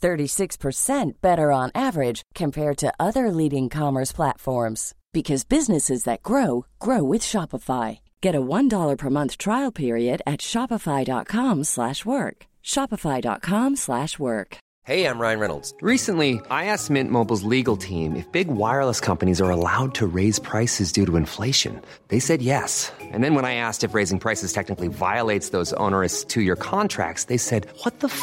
[0.00, 7.02] 36% better on average compared to other leading commerce platforms because businesses that grow grow
[7.02, 7.98] with Shopify.
[8.20, 12.46] Get a $1 per month trial period at shopify.com/work.
[12.62, 14.56] shopify.com/work.
[14.86, 15.74] Hey, I'm Ryan Reynolds.
[15.82, 20.38] Recently, I asked Mint Mobile's legal team if big wireless companies are allowed to raise
[20.38, 21.82] prices due to inflation.
[22.08, 22.90] They said yes.
[23.12, 27.36] And then when I asked if raising prices technically violates those onerous two-year contracts, they
[27.36, 28.22] said, "What the f***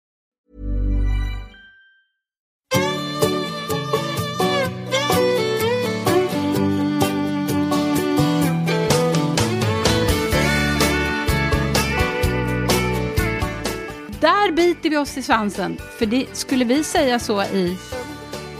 [14.31, 15.77] Där biter vi oss i svansen.
[15.97, 17.77] För det, skulle vi säga så i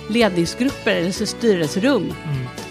[0.09, 2.13] ledningsgrupper eller så styrelserum.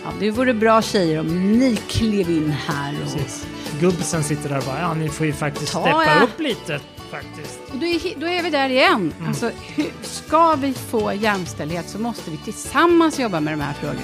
[0.04, 2.94] Ja, det vore bra tjejer om ni klev in här.
[2.94, 3.46] Och, Precis.
[3.80, 6.24] Gubbsen sitter där och bara, ja ni får ju faktiskt Ta steppa ja.
[6.24, 6.80] upp lite
[7.10, 7.60] faktiskt.
[7.72, 9.14] och då, är, då är vi där igen.
[9.28, 14.00] Alltså, hur, ska vi få jämställdhet så måste vi tillsammans jobba med de här frågorna.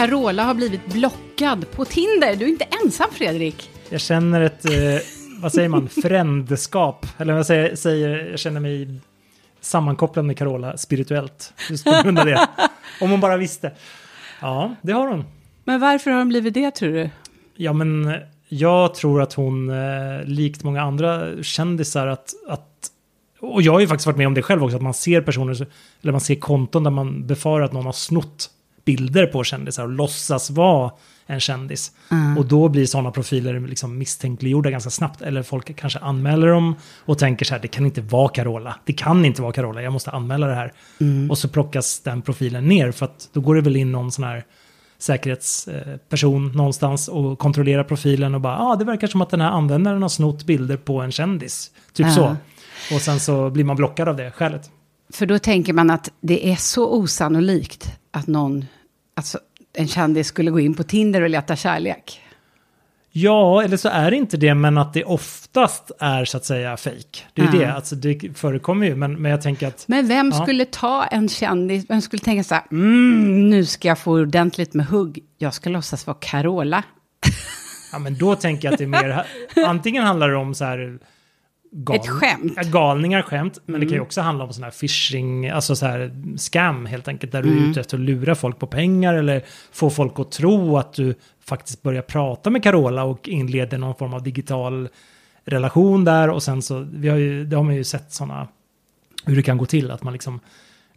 [0.00, 2.36] Carola har blivit blockad på Tinder.
[2.36, 3.70] Du är inte ensam Fredrik.
[3.90, 4.72] Jag känner ett, eh,
[5.42, 7.06] vad säger man, frändskap.
[7.18, 9.00] Eller vad säger, säger, jag känner mig
[9.60, 11.52] sammankopplad med Carola spirituellt.
[11.70, 12.48] Just på grund av det.
[13.00, 13.72] Om hon bara visste.
[14.40, 15.24] Ja, det har hon.
[15.64, 17.10] Men varför har hon blivit det tror du?
[17.56, 18.14] Ja, men
[18.48, 22.90] jag tror att hon, eh, likt många andra kändisar, att, att
[23.40, 25.66] och jag har ju faktiskt varit med om det själv också, att man ser personer,
[26.02, 28.50] eller man ser konton där man befarar att någon har snott
[28.90, 30.90] bilder på kändisar och låtsas vara
[31.26, 31.92] en kändis.
[32.38, 35.22] Och då blir sådana profiler liksom misstänkliggjorda ganska snabbt.
[35.22, 36.74] Eller folk kanske anmäler dem
[37.04, 38.76] och tänker så här, det kan inte vara Carola.
[38.84, 40.72] Det kan inte vara Carola, jag måste anmäla det här.
[41.30, 44.24] Och så plockas den profilen ner, för att då går det väl in någon sån
[44.24, 44.44] här
[44.98, 49.50] säkerhetsperson någonstans och kontrollerar profilen och bara, ja ah, det verkar som att den här
[49.50, 51.70] användaren har snott bilder på en kändis.
[51.92, 52.12] Typ Ja.
[52.12, 52.36] så.
[52.94, 54.70] Och sen så blir man blockad av det skälet.
[55.12, 58.66] För då tänker man att det är så osannolikt att någon,
[59.20, 59.38] alltså
[59.72, 62.20] en kändis skulle gå in på Tinder och leta kärlek.
[63.12, 66.76] Ja, eller så är det inte det, men att det oftast är så att säga
[66.76, 67.18] fake.
[67.34, 67.58] Det är Ja.
[67.60, 69.84] det, alltså det förekommer ju, men, men jag tänker att...
[69.88, 70.42] Men vem Ja.
[70.42, 74.74] skulle ta en kändis, vem skulle tänka så här, mm, nu ska jag få ordentligt
[74.74, 76.82] med hugg, jag ska låtsas vara Carola.
[77.92, 79.24] Ja, men då tänker jag att det är mer...
[79.66, 80.98] Antingen handlar det om så här...
[81.72, 82.56] Gal, Ett skämt.
[82.56, 83.58] Galningar, skämt.
[83.66, 84.06] Men det kan ju Mm.
[84.06, 87.32] också handla om sån här phishing, alltså så här scam helt enkelt.
[87.32, 87.64] Där du Mm.
[87.64, 89.42] är ute efter att lura folk på pengar eller
[89.72, 91.14] få folk att tro att du
[91.44, 94.88] faktiskt börjar prata med Carola och inleder någon form av digital
[95.44, 96.28] relation där.
[96.30, 98.48] Och sen så, vi har ju, det har man ju sett sådana,
[99.24, 99.90] hur det kan gå till.
[99.90, 100.40] Att man liksom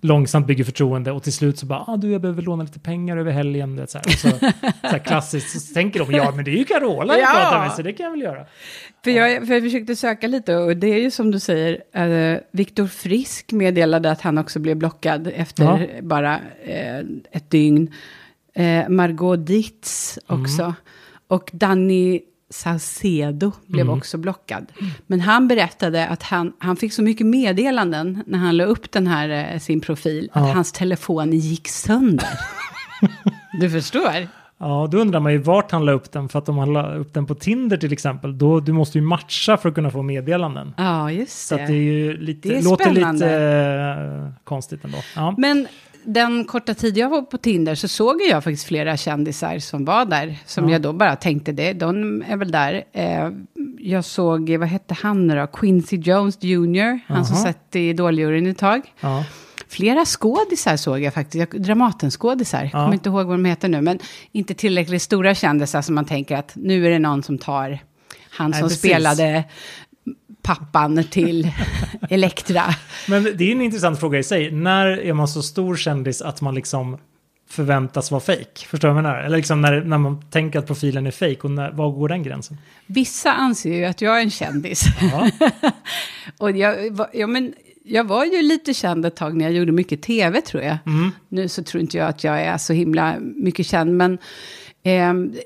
[0.04, 3.18] långsamt bygger förtroende och till slut så bara, ah, du jag behöver låna lite pengar
[3.18, 3.76] över helgen.
[3.76, 4.06] Det, så här.
[4.06, 4.46] Och så, så
[4.82, 7.34] här klassiskt, så tänker de, ja men det är ju Carola jag Ja.
[7.34, 8.46] pratar med så det kan jag väl göra.
[9.04, 11.84] För jag, för jag försökte söka lite och det är ju som du säger,
[12.34, 16.02] eh, Viktor Frisk meddelade att han också blev blockad efter Ja.
[16.02, 16.98] bara eh,
[17.32, 17.94] ett dygn.
[18.56, 20.74] Eh, Margot Dietz också.
[21.28, 22.22] Och Danny
[22.54, 23.98] Saucedo blev Mm.
[23.98, 24.66] också blockad.
[25.08, 29.08] Men han berättade att han, han fick så mycket meddelanden när han la upp den
[29.08, 30.54] här, eh, sin profil, att Ja.
[30.54, 32.28] hans telefon gick sönder.
[33.60, 34.28] du förstår?
[34.58, 36.30] Ja, då undrar man ju vart han la upp den.
[36.30, 39.04] För att om han la upp den på Tinder till exempel, då du måste ju
[39.04, 40.74] matcha för att kunna få meddelanden.
[40.78, 41.62] Ja, just Så det.
[41.62, 43.26] att det är ju lite, Det är låter spännande.
[43.26, 44.98] lite eh, konstigt ändå.
[45.16, 45.36] Ja.
[45.38, 45.68] Men
[46.06, 50.06] den korta tid jag var på Tinder så såg jag faktiskt flera kändisar som var
[50.06, 50.38] där.
[50.46, 50.72] Som Ja.
[50.76, 52.84] jag då bara tänkte, det, de är väl där.
[52.94, 53.30] Eh,
[53.80, 55.48] jag såg, vad hette han nu då?
[55.48, 57.00] Quincy Jones Jr.
[57.08, 57.46] Han som Jaha.
[57.46, 58.82] satt i Idoljuryn ett tag.
[59.00, 59.26] Ja.
[59.68, 62.60] Flera skådisar såg jag faktiskt, Dramatenskådisar.
[62.60, 62.70] Jag Ja.
[62.72, 64.00] kommer inte ihåg vad de heter nu, men
[64.32, 67.80] inte tillräckligt stora kändisar som man tänker att nu är det någon som tar
[68.30, 68.80] han Nej, som precis.
[68.92, 69.44] spelade
[70.44, 71.52] pappan till
[72.10, 72.64] Elektra.
[73.08, 74.52] Men det är en intressant fråga i sig.
[74.52, 76.98] När är man så stor kändis att man liksom
[77.50, 78.68] förväntas vara fake?
[78.68, 79.24] Förstår du vad jag menar?
[79.24, 82.24] Eller liksom när, när man tänker att profilen är fake och när, var går den
[82.24, 82.58] gränsen?
[82.86, 84.84] Vissa anser ju att jag är en kändis.
[85.02, 85.30] Ja.
[86.38, 87.54] Och jag, ja, men
[87.84, 90.78] jag var ju lite känd ett tag när jag gjorde mycket tv, tror jag.
[90.86, 91.12] Mm.
[91.30, 94.18] Nu så tror inte jag att jag är så himla mycket känd, men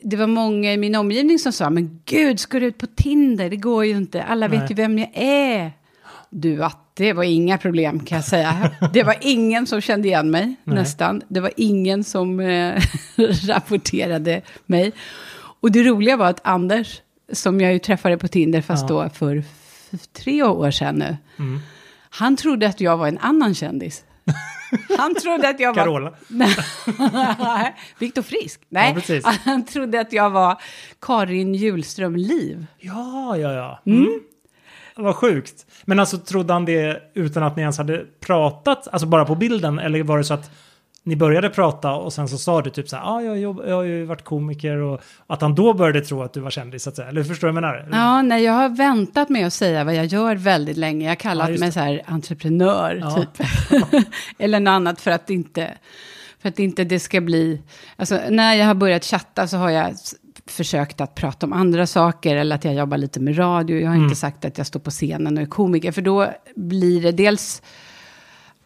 [0.01, 3.49] det var många i min omgivning som sa, men gud, ska du ut på Tinder?
[3.49, 4.67] Det går ju inte, alla vet Nej.
[4.69, 5.71] ju vem jag är.
[6.29, 8.71] Du, att det var inga problem kan jag säga.
[8.93, 11.21] Det var ingen som kände igen mig, nästan.
[11.27, 12.81] Det var ingen som eh,
[13.47, 14.91] rapporterade mig.
[15.61, 17.01] Och det roliga var att Anders,
[17.31, 19.03] som jag ju träffade på Tinder, fast Ja.
[19.03, 19.43] då för
[20.13, 21.59] tre år sedan nu, Mm.
[22.09, 24.03] han trodde att jag var en annan kändis.
[24.97, 25.83] Han trodde att jag var...
[25.83, 26.13] Carola.
[26.27, 26.55] Nej,
[27.99, 28.61] Viktor Frisk.
[28.69, 30.61] Nej, Ja, han trodde att jag var
[31.01, 32.65] Karin Hjulström Liv.
[32.79, 33.81] Ja, ja, ja.
[33.85, 34.19] Mm.
[34.95, 35.65] Vad sjukt.
[35.85, 39.79] Men alltså trodde han det utan att ni ens hade pratat, alltså bara på bilden?
[39.79, 40.51] Eller var det så att
[41.07, 43.75] ni började prata och sen så sa du typ så här, ah, jag, jobb, jag
[43.75, 46.89] har ju varit komiker och att han då började tro att du var kändis så
[46.89, 47.07] att säga.
[47.07, 47.87] Eller förstår du vad jag menar?
[47.99, 51.05] Ja, nej, jag har väntat med att säga vad jag gör väldigt länge.
[51.05, 53.15] Jag har kallat Ja, mig så här entreprenör, Ja.
[53.15, 53.47] typ.
[54.39, 55.73] Eller något annat för att inte,
[56.41, 57.61] för att inte det ska bli...
[57.95, 59.93] Alltså, när jag har börjat chatta så har jag
[60.47, 63.77] försökt att prata om andra saker eller att jag jobbar lite med radio.
[63.79, 64.03] Jag har Mm.
[64.05, 67.61] inte sagt att jag står på scenen och är komiker, för då blir det dels...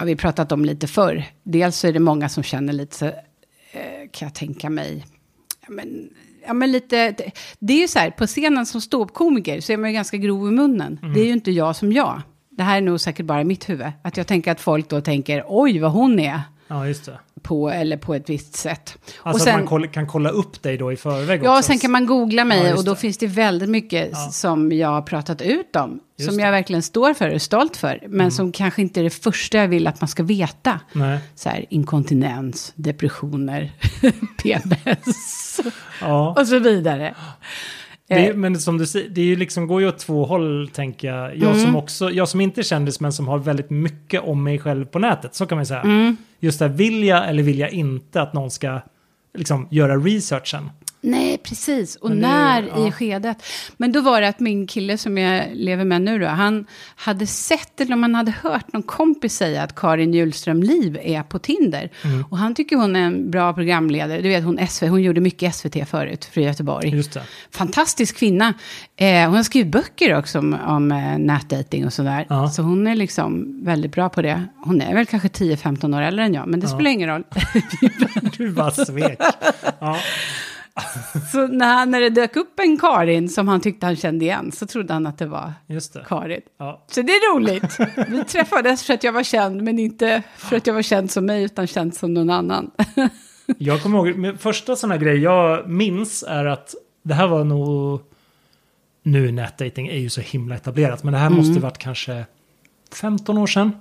[0.01, 1.25] har vi pratat om lite förr.
[1.44, 3.07] Dels så är det många som känner lite,
[3.71, 5.06] eh, kan jag tänka mig,
[5.62, 6.09] ja, men,
[6.48, 9.77] ja, men lite, det, det är ju så här, på scenen som ståuppkomiker så är
[9.77, 11.00] man ju ganska grov i munnen.
[11.01, 11.13] Mm.
[11.13, 12.21] Det är ju inte jag som jag.
[12.50, 13.92] Det här är nog säkert bara i mitt huvud.
[14.01, 16.42] Att jag tänker att folk då tänker, oj vad hon är
[16.73, 17.19] Ja, just det.
[17.41, 18.97] på, eller på ett visst sätt.
[19.23, 21.68] Alltså och sen, att man kan kolla upp dig då i förväg Ja, också.
[21.68, 23.00] sen kan man googla mig Ja, och då det.
[23.00, 24.18] finns det väldigt mycket Ja.
[24.31, 26.00] som jag har pratat ut om.
[26.18, 26.44] Just som det.
[26.44, 28.00] jag verkligen står för och är stolt för.
[28.01, 28.31] Men Mm.
[28.31, 30.79] som kanske inte är det första jag vill att man ska veta.
[30.94, 31.19] Nej.
[31.35, 33.71] Så här, inkontinens, depressioner,
[34.44, 35.59] PMS
[36.01, 36.35] Ja.
[36.39, 37.15] och så vidare.
[38.16, 40.69] Det, Eh, men som du säger, det är ju liksom, går ju åt två håll
[40.74, 41.38] tänker jag.
[41.38, 41.62] Jag, Mm.
[41.62, 44.86] som också, jag som inte är kändis men som har väldigt mycket om mig själv
[44.86, 45.81] på nätet, så kan man ju säga.
[45.81, 46.18] Mm.
[46.40, 48.81] Just det, här, vill jag eller vill jag inte att någon ska
[49.38, 50.69] liksom, göra researchen?
[51.03, 51.95] Nej, precis.
[51.95, 52.88] Och Men det- när ja.
[52.88, 53.38] i skedet.
[53.77, 56.65] Men då var det att min kille som jag lever med nu då, han
[56.95, 61.24] hade sett eller om han hade hört någon kompis säga att Karin Hjulström Liv är
[61.24, 61.89] på Tinder.
[62.03, 62.25] Mm.
[62.30, 64.21] Och han tycker hon är en bra programledare.
[64.21, 66.89] Du vet, hon, SV, hon gjorde mycket SVT förut för Göteborg.
[66.89, 67.21] Just det.
[67.51, 68.53] Fantastisk kvinna.
[68.95, 72.25] Eh, hon har skrivit böcker också om, om eh, nätdating och sådär.
[72.30, 72.50] Ja.
[72.50, 74.44] Så hon är liksom väldigt bra på det.
[74.57, 77.24] Hon är väl kanske 10-15 år äldre än jag, men det spelar ingen roll.
[78.38, 79.19] Du bara svek.
[79.80, 79.98] Ja.
[81.31, 84.66] Så när, när det dök upp en Karin som han tyckte han kände igen så
[84.68, 86.06] trodde han att det var Just det.
[86.07, 86.42] Karin.
[86.57, 86.86] Ja.
[86.92, 87.78] Så det är roligt.
[88.10, 91.25] Vi träffades för att jag var känd, men inte för att jag var känd som
[91.25, 92.72] mig, utan känd som någon annan.
[93.57, 97.44] Jag kommer ihåg, min första sån här grej jag minns är att det här var
[97.44, 98.01] nog...
[99.04, 101.38] Nu nätdating är ju så himla etablerat, men det här Mm.
[101.38, 102.25] måste varit kanske
[103.01, 103.72] 15 år sedan.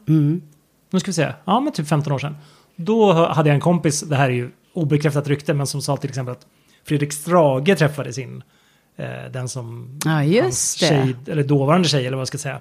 [0.91, 2.37] Nu ska vi se, ja men typ 15 år sedan.
[2.77, 6.11] Då hade jag en kompis, det här är ju obekräftat rykte, men som sa till
[6.11, 6.47] exempel att
[6.85, 8.43] Fredrik Strage träffade sin,
[8.97, 12.61] eh, den som Ja, just hans tjej, eller dåvarande tjej, eller vad jag ska säga,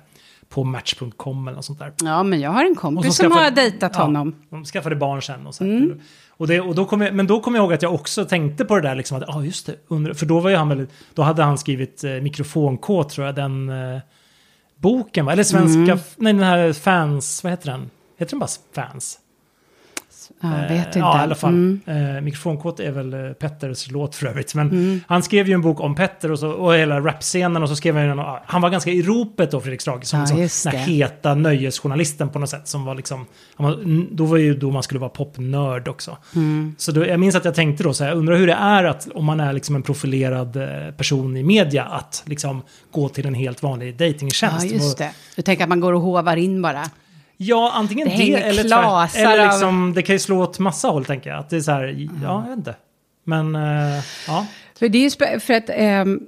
[0.50, 1.94] på Match.com eller något sånt där.
[2.04, 4.22] Ja, men jag har en kompis som har dejtat honom.
[4.28, 4.36] Mm.
[4.50, 5.64] Ja, de skaffade barn sen och så.
[5.64, 5.98] här.
[6.30, 8.66] Och det, och då kom jag, men då kom jag ihåg att jag också tänkte
[8.66, 10.70] på det där liksom att, ja ah, just det, undra, för då var ju han
[10.70, 14.00] väldigt, då hade han skrivit eh, mikrofonkod tror jag, den eh,
[14.78, 15.32] boken va?
[15.32, 16.00] Eller svenska, Mm.
[16.18, 17.90] nej den här fans, vad heter den?
[18.18, 19.20] Heter den bara fans?
[20.42, 21.00] Ja, Eh, vet inte.
[21.00, 21.50] Ja, i alla fall.
[21.50, 22.16] Mm.
[22.16, 24.56] Eh, mikrofonkod är väl eh, Petters låt för övrigt.
[24.56, 27.76] Men han skrev ju en bok om Petter och, så, och hela rapscenen och så
[27.76, 30.72] skrev han en, ja, Han var ganska i ropet då, Fredrik Strage, som Ja, liksom,
[30.72, 32.68] den heta nöjesjournalisten på något sätt.
[32.68, 33.26] Som var liksom,
[33.58, 33.80] var,
[34.16, 36.18] då var ju då man skulle vara popnörd också.
[36.36, 36.76] Mm.
[36.78, 38.84] Så då, jag minns att jag tänkte då så här, jag undrar hur det är
[38.84, 43.26] att om man är liksom en profilerad eh, person i media att liksom gå till
[43.26, 44.72] en helt vanlig Ja, datingtjänst.
[44.72, 45.12] just det.
[45.36, 46.84] Du tänker att man går och hovar in bara.
[47.42, 50.60] Ja, antingen Det det, eller, klasar tvärt, eller av- liksom, det kan ju slå åt
[50.60, 51.40] massa håll tänker jag.
[51.40, 52.76] Att det är så här, ja, jag vet inte.
[53.24, 54.48] Men, eh, ja.
[54.80, 56.20] För det är för att ehm,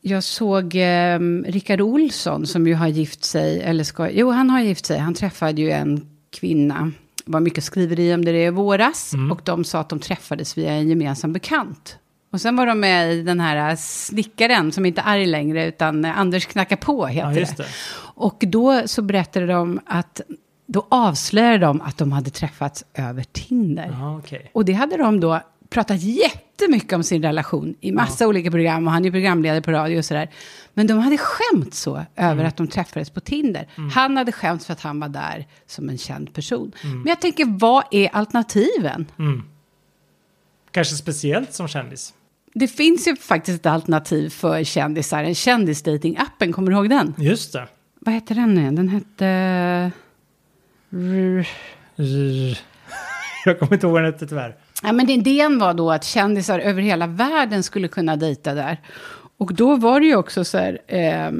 [0.00, 4.60] jag såg um, Rickard Olsson som ju har gift sig, eller ska, jo han har
[4.60, 6.92] gift sig, han träffade ju en kvinna.
[7.24, 9.12] Det var mycket skriveri om det i våras.
[9.14, 9.32] Mm.
[9.32, 11.96] Och de sa att de träffades via en gemensam bekant.
[12.32, 16.04] Och sen var de med i den här snickaren, som inte är arg längre, utan
[16.04, 17.56] eh, Anders knackar på heter Ja, det.
[17.56, 17.66] det.
[18.14, 20.20] Och då så berättade de att,
[20.66, 23.96] då avslöjade de att de hade träffats över Tinder.
[24.00, 24.50] Ja, okej.
[24.54, 28.86] Och det hade de då pratat jättemycket om sin relation i massa olika program.
[28.86, 30.30] Och han är programledare på radio och sådär.
[30.74, 32.46] Men de hade skämt så över Mm.
[32.46, 33.68] att de träffades på Tinder.
[33.94, 36.72] Han hade skämt för att han var där som en känd person.
[36.84, 36.98] Mm.
[36.98, 39.06] Men jag tänker, vad är alternativen?
[40.70, 42.14] Kanske speciellt som kändis.
[42.54, 45.24] Det finns ju faktiskt ett alternativ för kändisar.
[45.24, 47.14] En kändisdating-appen, kommer du ihåg den?
[47.18, 47.68] Just det.
[48.00, 48.70] Vad heter den nu?
[48.70, 49.26] Den hette...
[50.92, 51.48] R-
[51.96, 52.58] R-
[53.44, 54.56] Jag kommer inte ihåg vad den hette tyvärr.
[54.82, 58.80] Ja, men idén var då att kändisar över hela världen skulle kunna dejta där.
[59.36, 61.30] Och då var det ju också så här, eh,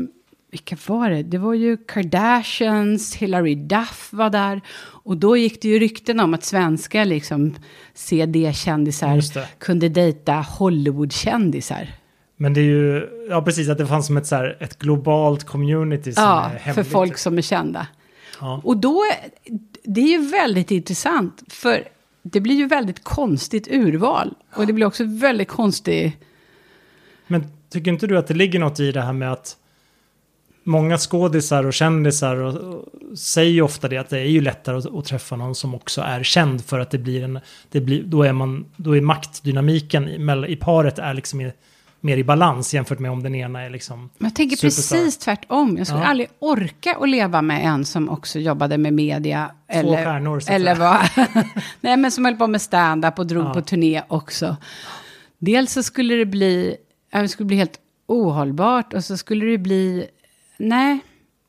[0.50, 1.23] vilka var det?
[1.23, 4.61] Det var ju Kardashians, Hillary Duff var där.
[4.80, 7.54] Och då gick det ju rykten om att svenska liksom,
[7.95, 9.23] CD-kändisar
[9.59, 11.88] kunde dejta Hollywood-kändisar.
[12.37, 15.45] Men det är ju, ja precis, att det fanns som ett, så här, ett globalt
[15.45, 16.92] community som Ja, är för hemligt.
[16.92, 17.87] folk som är kända.
[18.40, 18.61] Ja.
[18.64, 19.04] Och då,
[19.85, 21.88] det är ju väldigt intressant, för
[22.23, 24.35] det blir ju väldigt konstigt urval.
[24.54, 26.14] Och det blir också väldigt konstigt...
[27.26, 29.57] Men tycker inte du att det ligger något i det här med att
[30.64, 32.85] många skådisar och kändisar och, och
[33.19, 36.00] säger ju ofta det att det är ju lättare att, att träffa någon som också
[36.00, 37.40] är känd för att det blir en,
[37.71, 41.52] det blir, då är man, då är maktdynamiken i, i paret är liksom i,
[42.00, 44.97] mer i balans jämfört med om den ena är liksom Men jag tänker superstar.
[44.97, 45.76] precis tvärtom.
[45.79, 46.07] Jag skulle Ja.
[46.07, 49.50] aldrig orka att leva med en som också jobbade med media.
[49.69, 51.11] eller, stjärnor, så eller var,
[51.81, 53.55] Nej, men som höll på med stand-up och drog Ja.
[53.55, 54.57] på turné också.
[55.38, 56.76] Dels så skulle det bli,
[57.12, 60.07] det skulle bli helt ohållbart och så skulle det bli,
[60.61, 60.99] nej.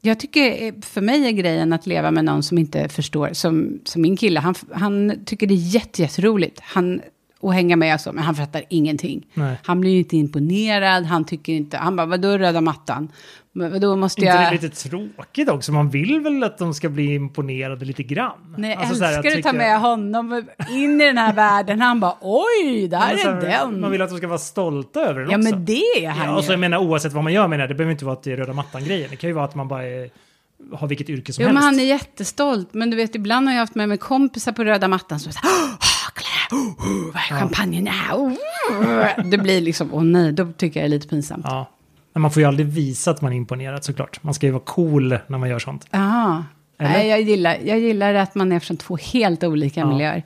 [0.01, 3.79] Jag tycker, eh, för mig är grejen att leva med någon som inte förstår, som,
[3.85, 6.59] som min kille, han, han tycker det är jätte, jätteroligt.
[6.61, 7.01] Han,
[7.41, 9.27] att hänga med så, men han fattar ingenting.
[9.33, 9.55] Nej.
[9.63, 13.11] Han blir ju inte imponerad, han tycker inte, han bara, vadå röda mattan?
[13.53, 14.41] Men Vadå måste inte jag...
[14.41, 15.71] det är lite tråkigt också?
[15.71, 18.55] Man vill väl att de ska bli imponerade lite grann?
[18.57, 21.81] Nej, Alltså så här, älskar du ta med honom in i den här världen?
[21.81, 23.81] Han bara, oj, där så är här, den.
[23.81, 25.49] Man vill att de ska vara stolta över den ja, också.
[25.49, 26.53] men det är han Ja, och så ju.
[26.53, 28.37] jag menar oavsett vad man gör med det, det behöver inte vara att det är
[28.37, 29.07] röda mattan-grejen.
[29.09, 30.09] Det kan ju vara att man bara är,
[30.73, 31.55] har vilket yrke som Jo, helst.
[31.55, 32.73] men han är jättestolt.
[32.73, 35.33] Men du vet, ibland har jag haft med mig kompisar på röda mattan som är
[35.33, 37.87] så här, "Åh, kolla här, oh, oh, vad är champagnen?
[38.13, 38.33] Oh,
[38.71, 41.45] oh." Det blir liksom, åh nej, då tycker jag det är lite pinsamt.
[41.47, 41.69] Ja.
[42.13, 44.23] Men man får ju aldrig visa att man är imponerad såklart.
[44.23, 45.87] Man ska ju vara cool när man gör sånt.
[45.91, 46.43] Eller?
[46.77, 49.85] Nej, jag gillar, jag gillar att man är från två helt olika Ja.
[49.85, 50.23] miljöer.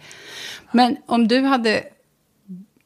[0.72, 1.84] Men om du hade,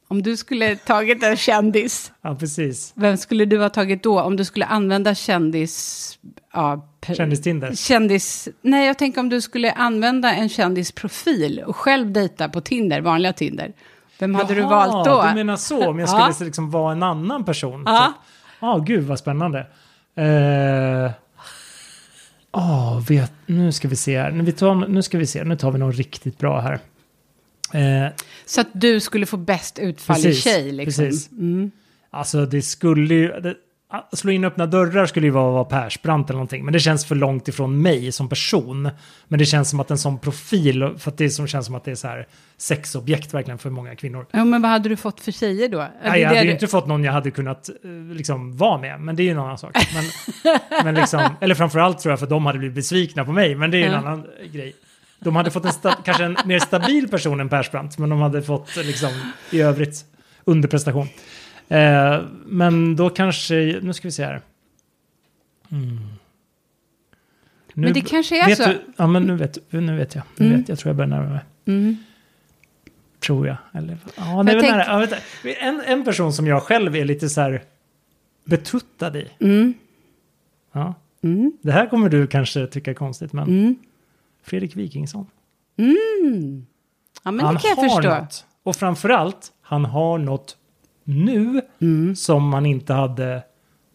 [0.08, 2.92] om du skulle tagit en kändis, Ja, precis.
[2.96, 4.22] vem skulle du ha tagit då?
[4.22, 6.06] Om du skulle använda kändis...
[6.54, 7.76] Ja, per- Kändistinder.
[7.76, 8.48] Kändis...
[8.62, 13.34] Nej, jag tänker om du skulle använda en kändisprofil och själv dejta på Tinder, vanliga
[13.34, 13.74] Tinder.
[14.20, 15.26] Vem hade du valt då?
[15.30, 15.90] du menar så.
[15.90, 16.32] Om jag Ja.
[16.34, 17.84] skulle liksom vara en annan person.
[17.86, 18.06] Ja.
[18.08, 18.16] typ.
[18.60, 19.60] Ja, gud vad spännande.
[20.16, 21.12] Eh,
[23.08, 24.32] vet, nu ska vi se här.
[24.32, 26.80] Nu, tar, nu ska vi se, nu tar vi någon riktigt bra här.
[27.74, 28.12] Eh,
[28.46, 31.06] Så att du skulle få bäst utfall Precis, i tjej, liksom.
[31.06, 31.30] precis.
[32.10, 33.28] Alltså det skulle ju...
[33.28, 33.56] Det,
[34.14, 36.66] slå in öppna dörrar skulle ju vara att vara Persbrandt eller någonting.
[36.66, 38.90] Men det känns för långt ifrån mig som person.
[39.28, 41.84] Men det känns som att en sån profil, för att det som känns som att
[41.84, 42.28] det är så här
[42.58, 44.26] sexobjekt verkligen för många kvinnor.
[44.32, 45.88] Ja, men vad hade du fått för tjejer då?
[46.04, 49.16] Nej, jag hade ju inte fått någon jag hade kunnat eh, liksom, vara med, men
[49.16, 49.78] det är ju en annan sak.
[49.94, 53.56] Men, men liksom, eller framförallt tror jag för att de hade blivit besvikna på mig,
[53.56, 53.98] men det är ju en Ja.
[53.98, 54.74] annan grej.
[55.20, 58.42] De hade fått en sta- kanske en mer stabil person än Persbrandt, men de hade
[58.42, 59.10] fått liksom,
[59.52, 60.06] i övrigt
[60.46, 61.08] underprestation.
[61.78, 64.42] Eh, men då kanske, nu ska vi se här.
[65.72, 66.00] Mm.
[67.74, 68.66] Nu, Men det kanske är vet så.
[68.70, 70.24] Du, ja, men nu vet, nu vet jag.
[70.38, 70.58] Nu Mm.
[70.60, 71.42] vet, jag tror jag börjar närma mig.
[71.66, 71.98] Mm.
[73.20, 73.58] Tror jag.
[73.74, 75.08] Eller, ja, är Jag tänk- nära.
[75.44, 77.64] Ja, en, en person som jag själv är lite så här
[78.46, 79.28] betuttad i.
[79.40, 79.74] Mm.
[80.72, 80.94] Ja.
[81.24, 81.52] Mm.
[81.62, 83.76] Det här kommer du kanske tycka är konstigt, men Mm.
[84.44, 85.28] Fredrik Wikingsson.
[85.78, 86.66] Mm.
[87.24, 88.10] Ja, men han det kan jag förstå.
[88.10, 88.46] något.
[88.64, 90.58] Och framförallt, han har något
[91.10, 92.16] nu Mm.
[92.16, 93.44] som man inte hade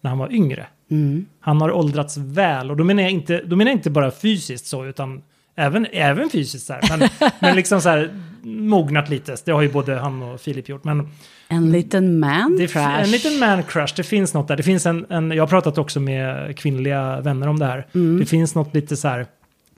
[0.00, 0.66] när han var yngre.
[0.90, 1.26] Mm.
[1.40, 4.66] Han har åldrats väl och då menar jag inte, då menar jag inte bara fysiskt
[4.66, 5.23] så utan
[5.56, 6.99] även, även fysiskt så här.
[6.99, 7.09] Men,
[7.40, 9.37] men liksom så här mognat lite.
[9.44, 10.85] Det har ju både han och Filip gjort.
[10.85, 11.09] Men
[11.49, 13.02] En liten man det crush.
[13.02, 13.94] en liten man crush.
[13.97, 14.56] Det finns något där.
[14.56, 17.87] Det finns en, en, jag har pratat också med kvinnliga vänner om det här.
[17.94, 18.18] Mm.
[18.18, 19.26] Det finns något lite så här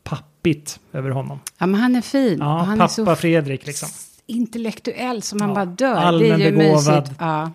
[0.03, 1.39] pappigt över honom.
[1.59, 2.39] Ja, men han är fin.
[2.41, 3.89] Ja, han pappa är så Fredrik liksom.
[4.27, 6.19] Intellektuell som man Ja, bara dör.
[6.19, 7.03] det är ju begåvad.
[7.03, 7.17] mysigt.
[7.21, 7.51] Ja.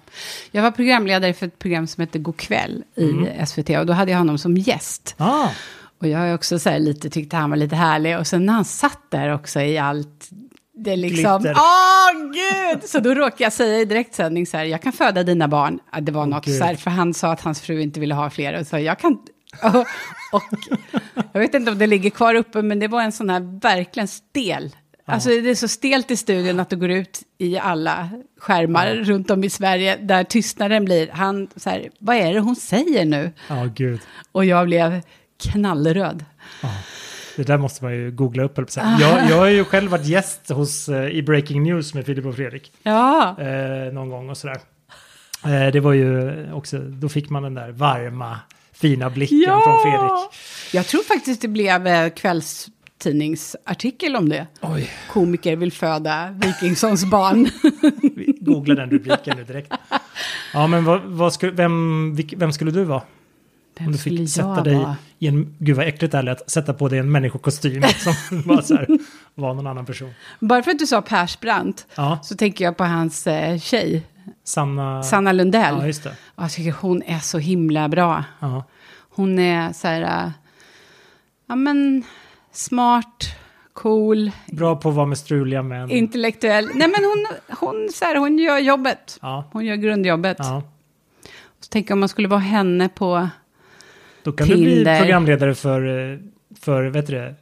[0.51, 3.46] Jag var programledare för ett program som hette God kväll i Mm.
[3.48, 5.16] SVT och då hade jag honom som gäst.
[5.18, 5.48] Ah,
[6.00, 8.54] Och jag har också så här lite tyckte han var lite härlig och sen när
[8.54, 10.30] han satt där också i allt
[10.74, 12.84] det liksom, åh gud!
[12.90, 15.80] Så då råkade jag säga i direktsändning så här, jag kan föda dina barn.
[15.94, 16.58] Ja, det var något gud.
[16.58, 18.60] så här, för han sa att hans fru inte ville ha fler.
[18.60, 19.18] Och så jag kan,
[19.63, 19.75] och,
[20.32, 20.44] och
[21.34, 24.08] jag vet inte om det ligger kvar uppe, men det var en sån här verkligen
[24.08, 24.75] stel.
[25.05, 29.31] Alltså det är så stelt i studion att det går ut i alla skärmar runt
[29.31, 33.31] om i Sverige, där tystnaden blir, han så här, vad är det hon säger nu?
[33.48, 34.00] Ja, gud.
[34.31, 35.01] Och jag blev
[35.39, 36.25] knallröd.
[37.36, 38.58] Det där måste man ju googla upp.
[38.58, 39.29] höll jag.
[39.29, 42.72] Jag, har ju själv varit gäst hos, eh, i Breaking News med Filip och Fredrik.
[42.84, 44.58] Ja, eh, någon gång och sådär.
[45.46, 48.39] Eh, det var ju också, då fick man den där varma,
[48.74, 49.62] fina blicken Ja!
[49.63, 50.34] från Fredrik.
[50.74, 52.10] Jag tror faktiskt det blev eh,
[53.01, 54.48] kvällstidningsartikel om det.
[54.62, 57.50] Oj, Komiker vill föda Wikingssons barn.
[58.15, 59.74] vi googlar den rubriken nu direkt.
[60.53, 63.01] Ja, men vad, vad skulle, vem, vem skulle du vara?
[63.79, 64.96] Om du fick sätta dig vara?
[65.20, 68.62] i en, gud vad äckligt det är att sätta på dig en människokostym som bara
[68.62, 68.88] så här,
[69.36, 70.13] var någon annan person.
[70.39, 74.03] Bara för att du sa Persbrandt Ja, så tänker jag på hans eh, tjej,
[74.43, 75.03] Sanna...
[75.03, 75.75] Sanna Lundell.
[75.79, 76.15] Ja, just det.
[76.36, 78.24] Jag tycker hon är så himla bra.
[78.39, 78.63] Ja.
[79.10, 80.31] Hon är så här, äh,
[81.48, 82.03] ja men
[82.51, 83.36] smart,
[83.74, 85.89] cool, Bra på att vara med struliga män.
[85.89, 86.65] intellektuell.
[86.74, 87.27] Nej men hon,
[87.60, 89.20] hon, så här, hon gör jobbet.
[89.22, 90.38] Ja, Hon gör grundjobbet.
[90.39, 90.63] ja.
[91.60, 93.29] Så tänker om man skulle vara henne på...
[94.24, 95.00] Då kan du bli Tinder.
[95.00, 96.20] programledare för,
[96.62, 97.36] för vet du det,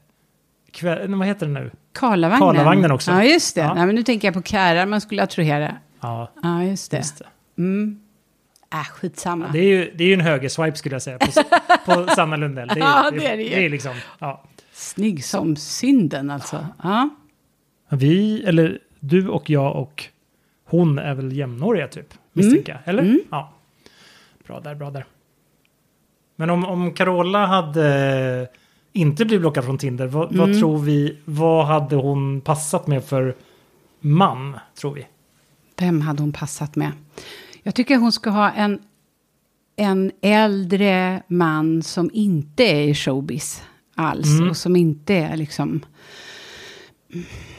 [0.72, 1.72] kväll, vad heter det nu?
[1.94, 2.39] Karlavagnen.
[2.39, 3.12] Karlavagnen också.
[3.12, 3.62] Ja, just det.
[3.62, 3.74] Ja.
[3.74, 5.75] Nej, men nu tänker jag på kärar man skulle attrahera.
[6.01, 6.98] Ja, Ja, just det.
[6.98, 7.25] just det.
[7.58, 8.00] Mm.
[8.74, 9.48] Äh, skitsamma.
[9.54, 11.28] Det är ju, det är ju en högerswipe skulle jag säga på,
[11.86, 12.68] på Sanna Lundell.
[12.68, 13.50] Det är, Ja, det är det ju.
[13.50, 14.44] Det är liksom, ja.
[14.80, 16.68] Snygg som synden alltså.
[16.84, 17.10] Ja.
[17.90, 20.06] Vi, eller du och jag och
[20.66, 22.82] hon är väl jämnåriga typ, misstänker jag.
[22.86, 23.04] Eller?
[23.04, 23.20] Mm.
[23.32, 23.54] Ja.
[24.48, 25.06] Bra där, bra där.
[26.36, 28.48] Men om, om Carola hade
[28.94, 30.60] inte blivit blockad från Tinder, vad, vad Mm.
[30.60, 33.36] tror vi, vad hade hon passat med för
[34.00, 35.08] man, tror vi?
[35.78, 36.92] Vem hade hon passat med?
[37.64, 38.80] Jag tycker hon ska ha en,
[39.76, 43.64] en äldre man som inte är i showbiz
[44.00, 44.27] alls.
[44.27, 44.50] Mm.
[44.50, 45.86] Och som inte är liksom...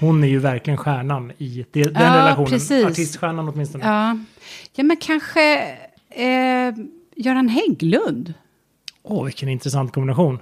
[0.00, 2.50] Hon är ju verkligen stjärnan i det, den Ja, relationen.
[2.50, 2.84] precis.
[2.84, 3.84] Artiststjärnan åtminstone.
[3.86, 4.18] Ja,
[4.74, 5.62] ja men kanske
[6.10, 6.74] eh,
[7.16, 8.34] Göran Hägglund.
[9.02, 10.38] Åh, vilken intressant kombination.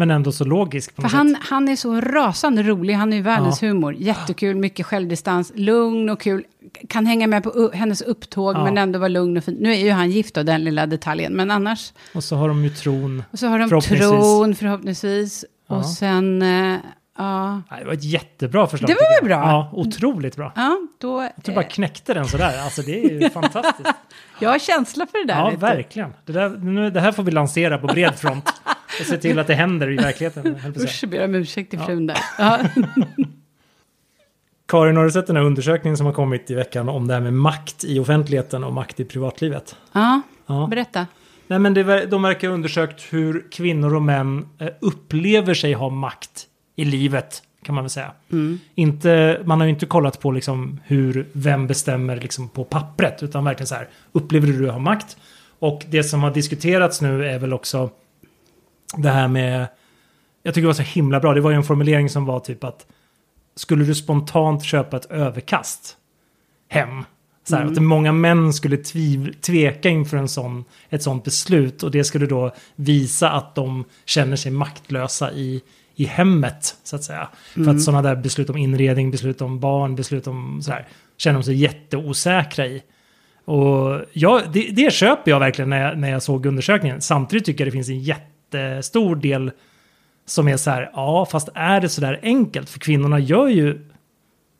[0.00, 1.38] Men ändå så logisk För han, sätt.
[1.50, 3.68] han är så rasande rolig, han är ju världens Ja.
[3.68, 3.94] humor.
[3.94, 6.44] Jättekul, mycket självdistans, lugn och kul.
[6.88, 8.64] Kan hänga med på hennes upptåg Ja.
[8.64, 9.56] men ändå vara lugn och fin.
[9.60, 11.32] Nu är ju han gift då, den lilla detaljen.
[11.32, 13.22] Men annars, Och så har de ju tron.
[13.30, 14.08] och så har de Förhoppningsvis.
[14.10, 15.44] tron förhoppningsvis.
[15.68, 15.76] Ja.
[15.76, 16.76] Och sen, eh,
[17.18, 18.88] ja, det var ett jättebra förslag.
[18.90, 19.36] Det var väl bra?
[19.48, 20.52] Ja, otroligt bra.
[20.56, 21.22] ja då...
[21.36, 22.60] Jag tror bara knäckte den sådär.
[22.64, 23.90] Alltså det är ju fantastiskt.
[24.40, 25.50] jag har känsla för det där.
[25.50, 26.12] Ja, verkligen.
[26.26, 28.44] Det, där, nu, det här får vi lansera på bred front.
[29.00, 30.56] Och se till att det händer i verkligheten.
[30.76, 32.18] Usch, jag ber om ursäkt till frun där.
[32.38, 32.58] Ja.
[34.68, 37.20] Karin, har du sett den här undersökningen som har kommit i veckan om det här
[37.20, 39.76] med makt i offentligheten och makt i privatlivet?
[39.92, 40.66] ja, Ja.
[40.70, 41.06] berätta.
[41.46, 45.88] Nej, men det, de verkar ha undersökt hur kvinnor och män eh, upplever sig ha
[45.90, 48.12] makt i livet, kan man väl säga.
[48.74, 53.44] Inte, man har ju inte kollat på liksom hur, vem bestämmer liksom på pappret, utan
[53.44, 55.16] verkligen så här, upplever du att ha makt?
[55.58, 57.90] Och det som har diskuterats nu är väl också
[58.96, 59.66] det här med,
[60.42, 62.64] jag tycker det var så himla bra, det var ju en formulering som var typ
[62.64, 62.86] att
[63.56, 65.96] skulle du spontant köpa ett överkast
[66.68, 67.04] hem?
[67.44, 71.90] Så här, Att många män skulle tviv, tveka inför en sån, ett sånt beslut och
[71.90, 75.62] det skulle då visa att de känner sig maktlösa i,
[75.94, 77.28] i hemmet, så att säga.
[77.54, 81.38] För att sådana där beslut om inredning, beslut om barn, beslut om så här, känner
[81.38, 82.82] de sig jätteosäkra i.
[83.44, 87.00] Och ja, det, det köper jag verkligen när jag, när jag såg undersökningen.
[87.00, 88.00] Samtidigt tycker jag det finns en
[88.52, 89.50] jättestor del
[90.26, 92.70] som är så här, ja, fast är det så där enkelt?
[92.70, 93.84] För kvinnorna gör ju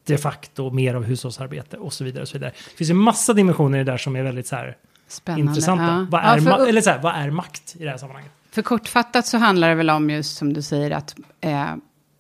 [0.06, 2.22] de facto mer av hushållsarbete och så vidare.
[2.22, 2.52] Och så vidare.
[2.70, 4.76] Det finns ju massa dimensioner i det där som är väldigt så här
[5.08, 5.50] Spännande.
[5.50, 5.84] intressanta.
[5.84, 6.06] Ja.
[6.10, 8.32] Vad, Ja, är för- ma- eller så här, vad är makt i det här sammanhanget?
[8.50, 11.66] För kortfattat så handlar det väl om just som du säger att eh,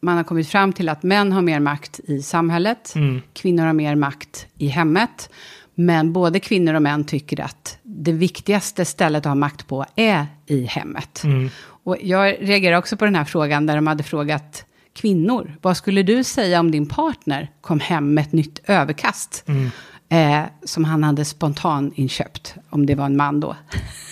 [0.00, 3.22] man har kommit fram till att män har mer makt i samhället, Mm.
[3.32, 5.30] kvinnor har mer makt i hemmet.
[5.80, 10.26] Men både kvinnor och män tycker att det viktigaste stället att ha makt på är
[10.46, 11.24] i hemmet.
[11.24, 11.50] Mm.
[11.60, 16.02] Och jag reagerar också på den här frågan där de hade frågat kvinnor, vad skulle
[16.02, 19.44] du säga om din partner kom hem med ett nytt överkast?
[19.46, 19.70] Mm.
[20.08, 23.56] Eh, som han hade spontan inköpt, om det var en man då.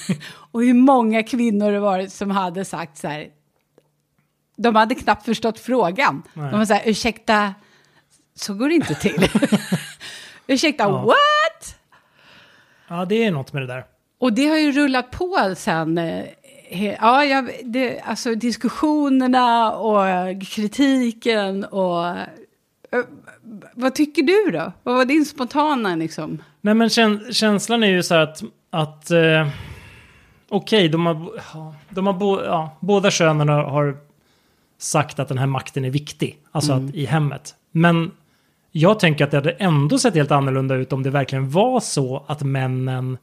[0.53, 3.27] och hur många kvinnor det varit som hade sagt så här,
[4.57, 6.23] de hade knappt förstått frågan.
[6.35, 6.51] Nej.
[6.51, 7.55] De var så här, ursäkta,
[8.35, 9.29] så går det inte till.
[10.47, 11.03] ursäkta, Ja.
[11.05, 11.77] what?
[12.89, 13.85] Ja, det är något med det där.
[14.19, 15.99] Och det har ju rullat på sen.
[15.99, 16.25] eh,
[17.01, 20.05] Ja, jag, det, alltså diskussionerna och
[20.43, 22.07] kritiken och...
[22.09, 23.05] eh,
[23.75, 24.73] vad tycker du då?
[24.83, 26.43] Vad var din spontana liksom?
[26.61, 29.49] Nej men käns känslan är ju så att, att eh,
[30.49, 33.97] okej, okay, de har, de har bo, ja, båda könen har
[34.79, 36.89] sagt att den här makten är viktig, alltså mm.
[36.89, 37.55] att i hemmet.
[37.71, 38.11] Men
[38.77, 42.25] jag tänker att det hade ändå sett helt annorlunda ut om det verkligen var så
[42.29, 43.19] att männen,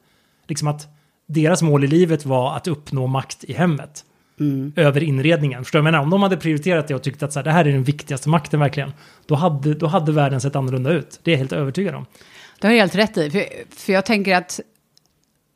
[0.47, 0.87] liksom att
[1.27, 4.05] deras mål i livet var att uppnå makt i hemmet.
[4.39, 4.73] Mm.
[4.75, 5.63] Över inredningen.
[5.63, 6.01] Förstår du vad?
[6.01, 8.29] Om de hade prioriterat det och tyckt att så här, det här är den viktigaste
[8.29, 8.93] makten verkligen.
[9.25, 11.19] Då hade, då hade världen sett annorlunda ut.
[11.23, 12.05] Det är jag helt övertygad om.
[12.59, 13.29] Det har du helt rätt i.
[13.29, 14.59] För, för jag tänker att,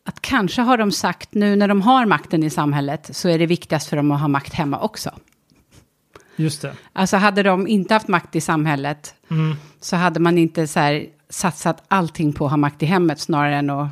[0.06, 3.46] att kanske har de sagt nu när de har makten i samhället så är det
[3.46, 5.12] viktigast för dem att ha makt hemma också.
[6.38, 6.73] Just det.
[6.93, 9.56] Alltså hade de inte haft makt i samhället mm.
[9.82, 13.56] så hade man inte så här, satsat allting på att ha makt i hemmet snarare
[13.56, 13.89] än att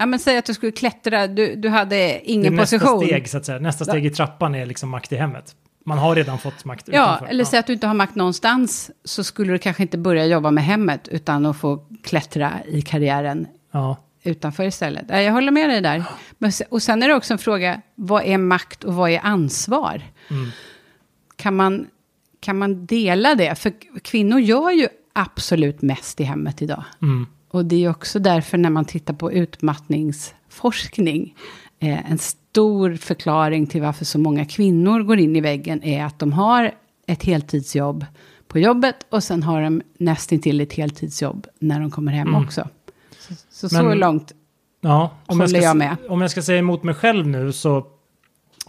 [0.00, 3.00] Ja, men säg att du skulle klättra, du, du hade ingen nästa position.
[3.00, 3.58] Nästa steg, så att säga.
[3.58, 5.54] Nästa steg i trappan är liksom makt i hemmet.
[5.84, 7.26] Man har redan fått makt Ja, utanför.
[7.26, 10.50] eller säg att du inte har makt någonstans, så skulle du kanske inte börja jobba
[10.50, 13.96] med hemmet, utan att få klättra i karriären ja.
[14.22, 15.04] utanför istället.
[15.08, 16.04] Jag håller med dig där.
[16.38, 20.02] Men, och sen är det också en fråga, vad är makt och vad är ansvar?
[20.30, 20.50] Mm.
[21.40, 21.86] Kan, man,
[22.40, 23.54] kan man dela det?
[23.54, 23.72] För
[24.02, 26.84] kvinnor gör ju absolut mest i hemmet idag.
[27.02, 27.26] Mm.
[27.50, 31.34] Och det är också därför när man tittar på utmattningsforskning,
[31.78, 36.18] eh, en stor förklaring till varför så många kvinnor går in i väggen är att
[36.18, 36.74] de har
[37.06, 38.06] ett heltidsjobb
[38.48, 42.44] på jobbet och sen har de nästintill ett heltidsjobb när de kommer hem mm.
[42.44, 42.68] också.
[43.18, 44.32] Så, så, Men, så långt
[44.80, 45.96] ja, om håller jag, ska, jag med.
[46.08, 47.86] Om jag ska säga emot mig själv nu så,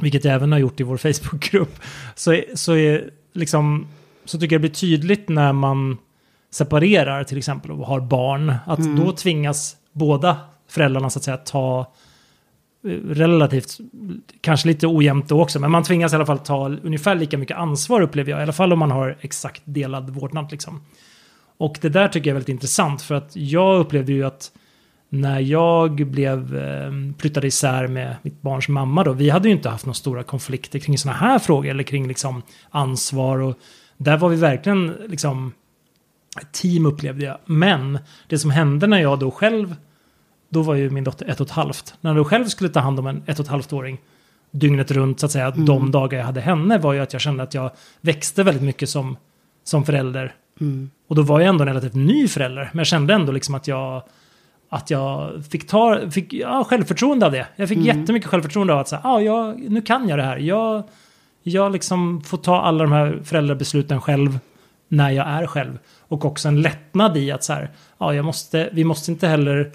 [0.02, 1.80] vilket jag även har gjort i vår Facebookgrupp,
[2.16, 3.88] så, så, är, liksom,
[4.26, 5.98] så tycker jag det blir tydligt när man
[6.52, 9.06] separerar till exempel och har barn, att mm.
[9.06, 10.38] då tvingas båda
[10.68, 11.94] föräldrarna så att säga ta
[12.84, 13.78] eh, relativt,
[14.42, 17.58] kanske lite ojämnt då också, men man tvingas i alla fall ta ungefär lika mycket
[17.58, 20.82] ansvar upplever jag, i alla fall om man har exakt delad vårdnad liksom.
[21.58, 24.52] Och det där tycker jag är väldigt intressant för att jag upplevde ju att
[25.13, 29.69] när jag blev eh, flyttade isär med mitt barns mamma då, vi hade ju inte
[29.69, 33.58] haft några stora konflikter kring sådana här frågor eller kring liksom ansvar och
[33.97, 35.54] där var vi verkligen liksom
[36.52, 37.38] team upplevde jag.
[37.45, 39.76] Men det som hände när jag då själv,
[40.50, 41.93] då var ju min dotter ett och ett halvt.
[42.02, 43.97] När jag själv skulle ta hand om en ett och ett halvt åring
[44.52, 45.65] dygnet runt så att säga, mm.
[45.65, 47.71] de dagar jag hade henne var ju att jag kände att jag
[48.02, 49.17] växte väldigt mycket som,
[49.63, 50.34] som förälder.
[50.62, 50.89] Mm.
[51.08, 53.67] Och då var jag ändå en relativt ny förälder, men jag kände ändå liksom att
[53.67, 54.04] jag
[54.73, 57.47] att jag fick ta fick, ja, självförtroende av det.
[57.55, 57.99] Jag fick mm.
[57.99, 60.38] jättemycket självförtroende av att säga, ah, jag, nu kan jag det här.
[60.38, 60.84] Jag,
[61.43, 64.39] jag liksom får ta alla de här föräldrabesluten själv
[64.88, 65.79] när jag är själv.
[65.99, 69.71] Och också en lättnad i att så här, ja, jag måste, vi måste inte heller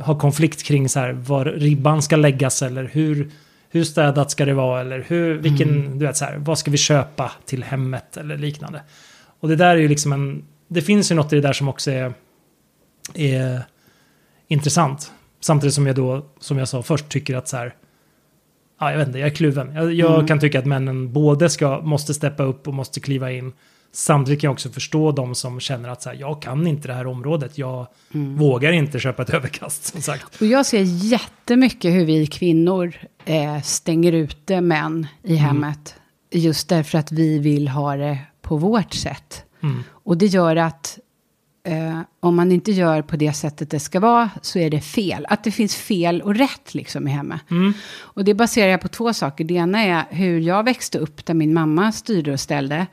[0.00, 3.30] ha konflikt kring så här, var ribban ska läggas eller hur,
[3.68, 5.98] hur städat ska det vara eller hur, vilken, mm.
[5.98, 8.82] du vet så här, vad ska vi köpa till hemmet eller liknande.
[9.40, 11.68] Och det där är ju liksom en, det finns ju något i det där som
[11.68, 12.12] också är,
[13.14, 13.62] är
[14.50, 15.12] intressant.
[15.40, 17.74] Samtidigt som jag då, som jag sa först, tycker att så här,
[18.80, 19.74] ja, jag vet inte, jag är kluven.
[19.74, 20.26] Jag, jag mm.
[20.26, 23.52] kan tycka att männen både ska, måste steppa upp och måste kliva in.
[23.92, 26.94] Samtidigt kan jag också förstå de som känner att så här, jag kan inte det
[26.94, 27.58] här området.
[27.58, 28.36] Jag mm.
[28.36, 29.84] vågar inte köpa ett överkast.
[29.84, 30.40] Som sagt.
[30.40, 35.44] Och jag ser jättemycket hur vi kvinnor eh, stänger ute män i mm.
[35.44, 35.94] hemmet.
[36.30, 39.44] Just därför att vi vill ha det på vårt sätt.
[39.62, 39.82] Mm.
[39.90, 40.98] Och det gör att
[41.64, 45.26] eh, om man inte gör på det sättet det ska vara så är det fel.
[45.28, 47.40] Att det finns fel och rätt liksom i hemmet.
[47.50, 47.72] Mm.
[47.98, 49.44] Och det baserar jag på två saker.
[49.44, 52.86] Det ena är hur jag växte upp där min mamma styrde och ställde.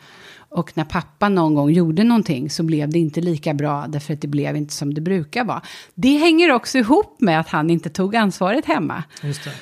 [0.49, 4.21] Och när pappa någon gång gjorde någonting så blev det inte lika bra därför att
[4.21, 5.61] det blev inte som det brukar vara.
[5.95, 9.03] Det hänger också ihop med att han inte tog ansvaret hemma.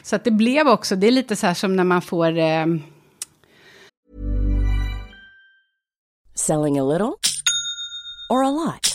[0.03, 2.37] Så att det blev också, det är lite så här som när man får...
[2.37, 2.65] Eh...
[6.35, 7.13] Selling a little
[8.29, 8.94] or a lot?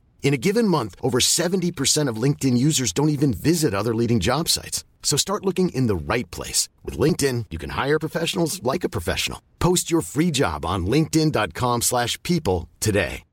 [0.23, 4.47] In a given month, over 70% of LinkedIn users don't even visit other leading job
[4.47, 4.85] sites.
[5.03, 6.69] So start looking in the right place.
[6.85, 9.39] With LinkedIn, you can hire professionals like a professional.
[9.59, 13.23] Post your free job on linkedin.com slash people today.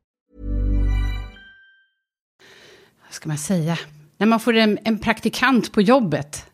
[3.08, 3.78] Vad ska man säga?
[4.18, 6.44] När man får en, en praktikant på jobbet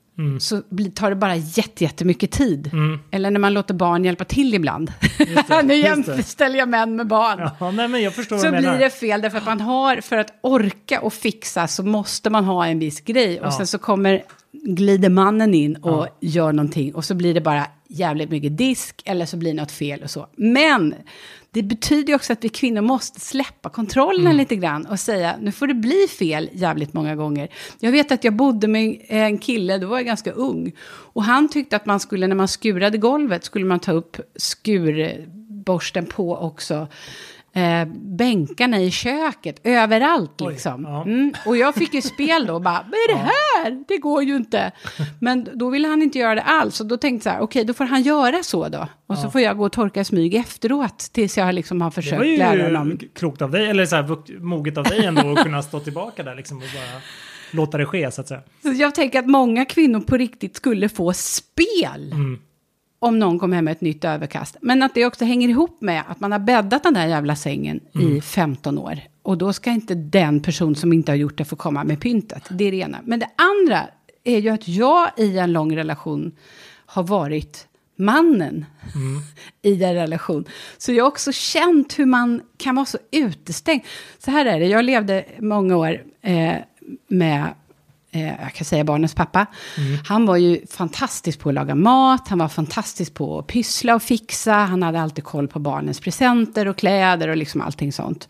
[0.40, 2.70] så blir- tar det bara jätte, jättemycket tid.
[3.10, 4.92] Eller när man låter barn hjälpa till ibland.
[5.64, 7.38] nu jämställer jag män med barn.
[7.60, 11.66] Ja, nej, Så blir det fel, därför att man har, för att orka och fixa
[11.66, 13.40] så måste man ha en viss grej.
[13.40, 13.50] Och Ja.
[13.52, 14.22] sen så kommer,
[14.52, 16.94] glider mannen in och gör någonting.
[16.94, 20.26] Och så blir det bara jävligt mycket disk, eller så blir något fel och så.
[20.36, 20.94] Men
[21.50, 24.36] det betyder ju också att vi kvinnor måste släppa kontrollen Mm.
[24.36, 27.48] lite grann och säga, nu får det bli fel jävligt många gånger.
[27.80, 30.72] Jag vet att jag bodde med en kille, då var jag ganska ung.
[30.86, 36.06] Och han tyckte att man skulle, när man skurade golvet, skulle man ta upp skurborsten
[36.06, 36.88] på också
[37.54, 40.84] eh, bänkarna i köket, överallt Oj, liksom.
[40.84, 41.02] ja.
[41.02, 41.32] Mm.
[41.46, 43.84] Och jag fick ju spel då, bara, vad är det här?
[43.88, 44.72] Det går ju inte.
[45.20, 47.64] Men då ville han inte göra det alls, och då tänkte jag så här, okej,
[47.64, 48.88] då får han göra så då.
[49.06, 51.94] Och så får jag gå och torka i smyg efteråt, tills jag liksom har Det
[51.94, 52.90] försökt var lära honom.
[53.00, 56.22] ju klokt av dig, eller så här, moget av dig ändå att kunna stå tillbaka
[56.22, 57.00] där liksom och bara
[57.50, 58.40] låta det ske så att säga.
[58.62, 62.12] Så jag tänker att många kvinnor på riktigt skulle få spel.
[62.12, 62.38] Mm.
[63.04, 64.56] Om någon kom hem med ett nytt överkast.
[64.60, 67.80] Men att det också hänger ihop med att man har bäddat den där jävla sängen
[67.94, 68.16] Mm.
[68.16, 68.98] i 15 år.
[69.22, 72.42] Och då ska inte den person som inte har gjort det få komma med pyntet.
[72.50, 72.98] Det är det ena.
[73.04, 73.80] Men det andra
[74.24, 76.32] är ju att jag i en lång relation
[76.86, 78.64] har varit mannen
[79.62, 80.44] i en relation.
[80.78, 83.82] Så jag har också känt hur man kan vara så utestängd.
[84.18, 86.54] Så här är det, jag levde många år eh,
[87.08, 87.54] med
[88.20, 89.46] jag kan säga barnens pappa.
[90.06, 94.02] Han var ju fantastisk på att laga mat, han var fantastisk på att pyssla och
[94.02, 98.28] fixa, han hade alltid koll på barnens presenter och kläder och liksom allting sånt.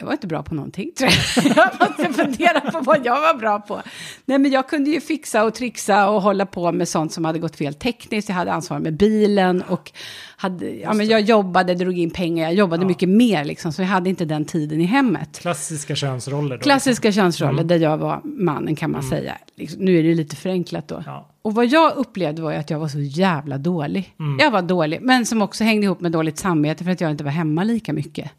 [0.00, 1.56] Jag var inte bra på någonting, tror jag.
[1.56, 3.82] Jag måste fundera på vad jag var bra på.
[4.24, 7.38] Nej, men jag kunde ju fixa och trixa och hålla på med sånt som hade
[7.38, 8.28] gått fel tekniskt.
[8.28, 9.92] Jag hade ansvar med bilen och
[10.36, 12.44] hade, ja, men jag jobbade, drog in pengar.
[12.44, 15.38] Jag jobbade mycket mer, liksom, så jag hade inte den tiden i hemmet.
[15.38, 16.62] Klassiska könsroller då.
[16.62, 19.38] Klassiska könsroller där jag var mannen kan man säga.
[19.56, 21.02] Liksom, nu är det lite förenklat då.
[21.06, 21.30] Ja.
[21.42, 24.14] Och vad jag upplevde var ju att jag var så jävla dålig.
[24.40, 27.24] Jag var dålig, men som också hängde ihop med dåligt samvete för att jag inte
[27.24, 28.30] var hemma lika mycket.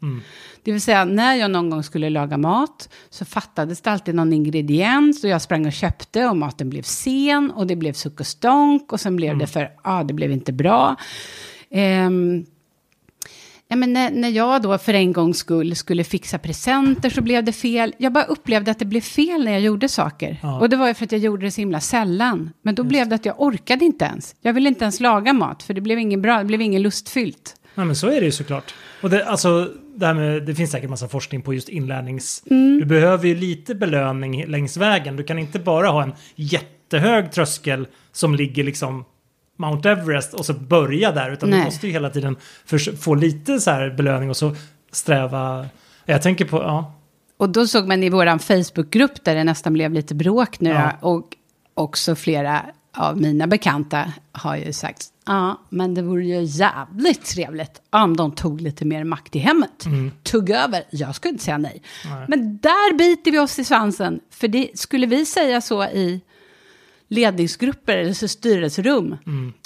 [0.62, 4.32] Det vill säga, när jag någon gång skulle laga mat så fattades det alltid någon
[4.32, 8.26] ingrediens och jag sprang och köpte och maten blev sen och det blev suck och
[8.26, 10.96] stånk och sen blev det för, ja, ah, det blev inte bra.
[11.70, 12.44] Ehm,
[13.72, 17.44] Ja, men när, när jag då för en gångs skull skulle fixa presenter så blev
[17.44, 17.94] det fel.
[17.98, 20.36] Jag bara upplevde att det blev fel när jag gjorde saker.
[20.42, 20.60] Ja.
[20.60, 22.50] Och det var ju för att jag gjorde det så himla sällan.
[22.62, 24.34] Men då blev det att jag orkade inte ens.
[24.40, 27.59] Jag ville inte ens laga mat, för det blev ingen bra, det blev ingen lustfyllt.
[27.74, 28.74] Nej, men så är det ju såklart.
[29.02, 32.42] Och det, alltså, det, här med, det finns säkert massa forskning på just inlärnings...
[32.50, 32.78] Mm.
[32.78, 35.16] Du behöver ju lite belöning längs vägen.
[35.16, 39.04] Du kan inte bara ha en jättehög tröskel som ligger liksom
[39.56, 41.30] Mount Everest och så börja där.
[41.30, 41.58] Utan Nej.
[41.58, 42.36] du måste ju hela tiden
[43.00, 44.56] få lite så här belöning och så
[44.92, 45.66] sträva...
[46.04, 46.94] Jag tänker på, ja.
[47.36, 50.70] Och då såg man i vår Facebookgrupp där det nästan blev lite bråk nu.
[50.70, 50.92] Ja.
[51.00, 51.36] Och
[51.74, 52.62] också flera
[52.96, 58.32] av mina bekanta har ju sagt, ja, men det vore ju jävligt trevligt om de
[58.32, 59.86] tog lite mer makt i hemmet.
[60.22, 61.82] Tog över, jag skulle inte säga nej.
[62.28, 64.20] Men där biter vi oss i svansen.
[64.30, 66.20] För det, skulle vi säga så i
[67.08, 69.16] ledningsgrupper eller styrelserum,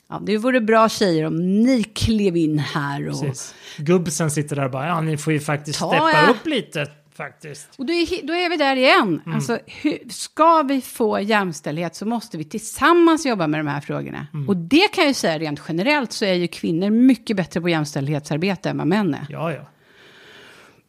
[0.09, 3.20] ja, det vore bra tjejer om ni klev in här och...
[3.20, 3.55] Precis.
[3.79, 6.31] Gubbsen sitter där och bara, ja ni får ju faktiskt Ta steppa ja.
[6.31, 7.68] upp lite faktiskt.
[7.79, 9.22] Och då är, då är vi där igen.
[9.27, 14.27] Alltså, hur, ska vi få jämställdhet så måste vi tillsammans jobba med de här frågorna.
[14.48, 17.68] Och det kan jag ju säga rent generellt så är ju kvinnor mycket bättre på
[17.68, 19.27] jämställdhetsarbete än vad män är.
[19.29, 19.61] Ja, ja.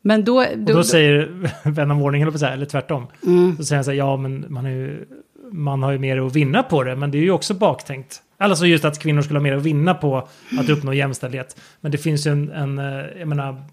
[0.02, 0.38] Men då...
[0.38, 3.08] Och då säger vän av ordning, eller, tvärtom.
[3.58, 5.06] Så säger han så här, ja men man, är ju,
[5.52, 8.22] man har ju mer att vinna på det, men det är ju också baktänkt.
[8.38, 10.28] Alltså just att kvinnor skulle ha mer att vinna på
[10.60, 11.62] att uppnå jämställdhet.
[11.82, 13.64] Men det finns ju en, en eh, jag menar,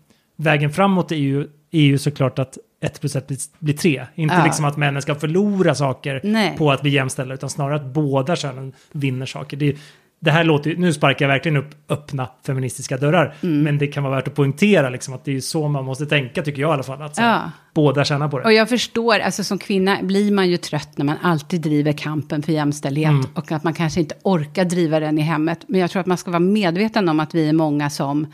[0.43, 3.29] vägen framåt är ju, är ju såklart att ett plus ett
[3.59, 4.07] blir, tre.
[4.15, 4.45] Inte Ja.
[4.45, 6.55] liksom att männen ska förlora saker Nej.
[6.59, 9.57] på att bli jämställda, utan snarare att båda könen vinner saker.
[9.57, 9.77] Det,
[10.21, 13.63] det här låter ju, nu sparkar jag verkligen upp öppna feministiska dörrar, Mm.
[13.63, 16.07] men det kan vara värt att poängtera liksom, att det är ju så man måste
[16.07, 17.03] tänka, tycker jag i alla fall.
[17.03, 17.41] Att så, Ja.
[17.75, 18.45] båda tjänar på det.
[18.45, 22.43] Och jag förstår, alltså som kvinna blir man ju trött när man alltid driver kampen
[22.43, 23.09] för jämställdhet.
[23.11, 23.27] Mm.
[23.35, 25.59] Och att man kanske inte orkar driva den i hemmet.
[25.67, 28.27] Men jag tror att man ska vara medveten om att vi är många som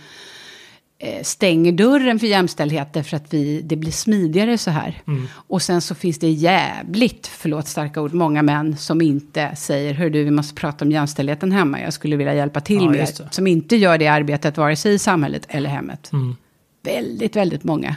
[1.23, 5.03] stänger dörren för jämställdhet därför att vi, det blir smidigare så här.
[5.07, 5.27] Mm.
[5.33, 10.11] Och sen så finns det jävligt, förlåt starka ord, många män som inte säger, hör
[10.11, 13.29] du, vi måste prata om jämställdheten hemma, jag skulle vilja hjälpa till Ja, med det.
[13.35, 16.13] Som inte gör det arbetet vare sig i samhället eller hemmet.
[16.13, 16.37] Mm.
[16.83, 17.97] Väldigt, väldigt många.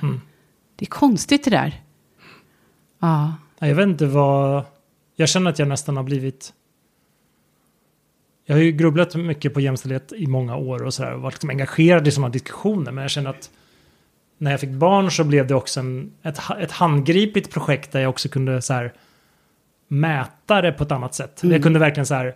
[0.75, 1.81] Det är konstigt det där.
[2.99, 4.65] Ja, Jag vet inte vad...
[5.15, 6.53] Jag känner att jag nästan har blivit...
[8.51, 11.13] Jag har ju grubblat mycket på jämställdhet i många år och sådär.
[11.13, 12.91] Och varit liksom engagerad i sådana diskussioner.
[12.91, 13.49] Men jag känner att
[14.37, 18.09] när jag fick barn så blev det också en, ett, ett handgripligt projekt där jag
[18.09, 18.93] också kunde så här,
[19.87, 21.39] mäta det på ett annat sätt.
[21.43, 22.35] Jag kunde verkligen så här,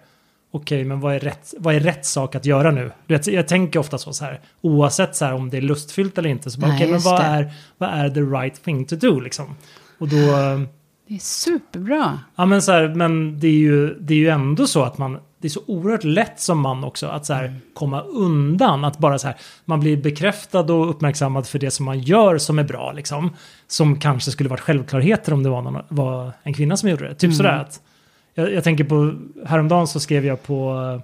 [0.52, 2.92] okej, men vad är, rätt, vad är rätt sak att göra nu?
[3.08, 6.18] Du vet, jag tänker ofta så, så här, oavsett så här, om det är lustfyllt
[6.18, 7.26] eller inte, så bara, okej, men just vad det.
[7.26, 9.56] är, vad är the right thing to do liksom?
[9.98, 10.18] Och då...
[11.08, 12.20] Det är superbra.
[12.36, 15.18] Ja men så här, men det är, ju, det är ju ändå så att man,
[15.40, 17.60] det är så oerhört lätt som man också att så här, Mm.
[17.74, 18.86] komma undan.
[18.86, 22.60] Att bara så här, man blir bekräftad och uppmärksammad för det som man gör som
[22.60, 23.34] är bra liksom.
[23.68, 27.16] Som kanske skulle varit självklarheter om det var, någon, var en kvinna som gjorde det.
[27.16, 27.36] Typ Mm.
[27.36, 27.82] sådär att,
[28.34, 29.14] jag, jag tänker på,
[29.46, 31.02] häromdagen så skrev jag på,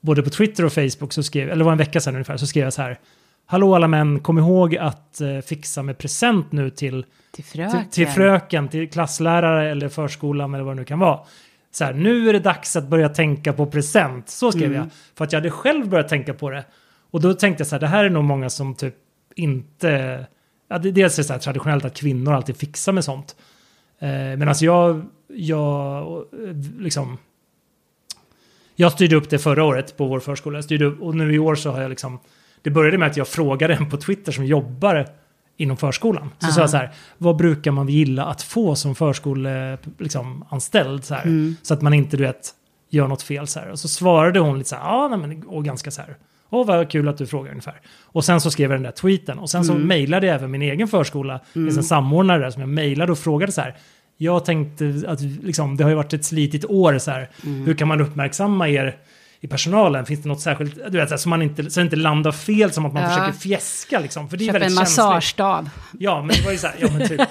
[0.00, 2.46] både på Twitter och Facebook, så skrev, eller det var en vecka sedan ungefär, så
[2.46, 2.98] skrev jag så här.
[3.46, 7.80] Hallå alla män, kom ihåg att eh, fixa med present nu till Till fröken.
[7.82, 11.20] till, till fröken, till klasslärare eller förskolan eller vad det nu kan vara.
[11.70, 14.28] Så här, nu är det dags att börja tänka på present.
[14.28, 14.76] Så skrev Mm.
[14.76, 14.86] jag.
[15.14, 16.64] För att jag hade själv börjat tänka på det.
[17.10, 18.94] Och då tänkte jag så här, det här är nog många som typ
[19.34, 20.26] inte...
[20.68, 23.36] Ja, det, dels är det så här traditionellt att kvinnor alltid fixar med sånt.
[23.98, 27.18] Eh, men alltså jag, jag, eh, liksom...
[28.76, 30.56] Jag styrde upp det förra året på vår förskola.
[30.58, 32.18] Jag styrde upp, och nu i år så har jag liksom...
[32.64, 35.06] Det började med att jag frågade en på Twitter som jobbar
[35.56, 36.30] inom förskolan.
[36.38, 39.94] Så sa jag så här, vad brukar man gilla att få som förskoleanställd?
[39.98, 42.50] Liksom, anställd, så, här, så att man inte, du vet,
[42.90, 43.46] gör något fel.
[43.46, 43.70] Så här.
[43.70, 46.16] Och så svarade hon lite så här, nej, men, och ganska så här,
[46.50, 47.80] åh vad kul att du frågar ungefär.
[48.02, 49.38] Och sen så skrev jag den där tweeten.
[49.38, 51.68] Och sen så mejlade jag även min egen förskola, mm.
[51.68, 53.76] en samordnare där som jag mejlade och frågade så här,
[54.16, 57.88] jag tänkte att liksom, det har ju varit ett slitigt år så här, hur kan
[57.88, 58.96] man uppmärksamma er
[59.44, 60.06] i personalen?
[60.06, 62.72] Finns det något särskilt, du vet, så, här, så man inte, så inte landar fel
[62.72, 63.08] som att man Ja.
[63.08, 64.28] försöker fjäska liksom.
[64.28, 64.98] För det är Köp en väldigt känsligt.
[65.04, 65.70] massagestav.
[65.98, 67.20] Ja, men det var ju så här, ja men typ.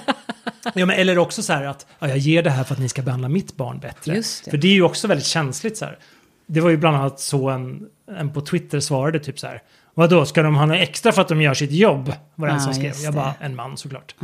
[0.74, 2.88] Ja, men, eller också så här att ja, jag ger det här för att ni
[2.88, 4.14] ska behandla mitt barn bättre.
[4.14, 4.50] Det.
[4.50, 5.98] För det är ju också väldigt känsligt så här.
[6.46, 7.80] Det var ju bland annat så en,
[8.18, 9.62] en på Twitter svarade typ så här.
[9.94, 12.12] Vadå, ska de ha något extra för att de gör sitt jobb?
[12.34, 12.92] Var det en Ja, som skrev.
[13.04, 14.14] Jag bara, en man såklart.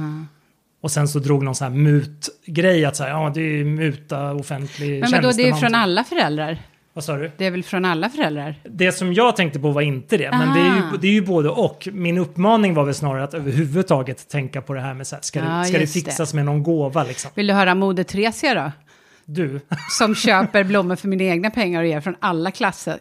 [0.82, 4.32] Och sen så drog någon så här mutgrej att säga, ja det är ju muta
[4.32, 6.58] offentlig Men vadå, det är tjänsteman, från alla föräldrar?
[6.92, 7.30] Vad sa du?
[7.36, 8.54] Det är väl från alla föräldrar?
[8.64, 11.22] Det som jag tänkte på var inte det, men det är, ju, det är ju
[11.22, 11.88] både och.
[11.92, 15.38] Min uppmaning var väl snarare att överhuvudtaget tänka på det här med så här, ska,
[15.38, 16.00] Ja, det, ska det just det.
[16.00, 17.30] fixas med någon gåva liksom?
[17.34, 18.72] Vill du höra Moder Theresia då?
[19.24, 19.60] Du,
[19.98, 22.98] Som köper blommor för mina egna pengar och ger från alla klasser,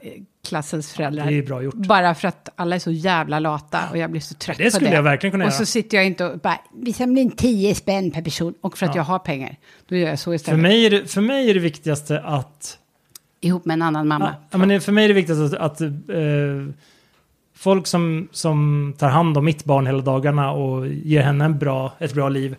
[0.48, 1.26] klassens föräldrar.
[1.26, 1.74] det är bra gjort.
[1.76, 4.70] Bara för att alla är så jävla lata och jag blir så trött Det på
[4.72, 4.96] skulle det.
[4.96, 5.58] jag verkligen kunna och göra.
[5.58, 8.54] så sitter jag inte och bara, vi samlar in 10 spänn per person.
[8.62, 9.56] Och för att jag har pengar,
[9.88, 10.60] då gör jag så För istället.
[10.60, 12.78] mig, är det, för mig är det viktigaste att...
[13.42, 14.36] Ihop med en annan mamma.
[14.52, 15.88] Ja, men för mig är det viktigaste att, att eh,
[17.56, 21.94] folk som, som tar hand om mitt barn hela dagarna och ger henne en bra,
[22.00, 22.56] ett bra liv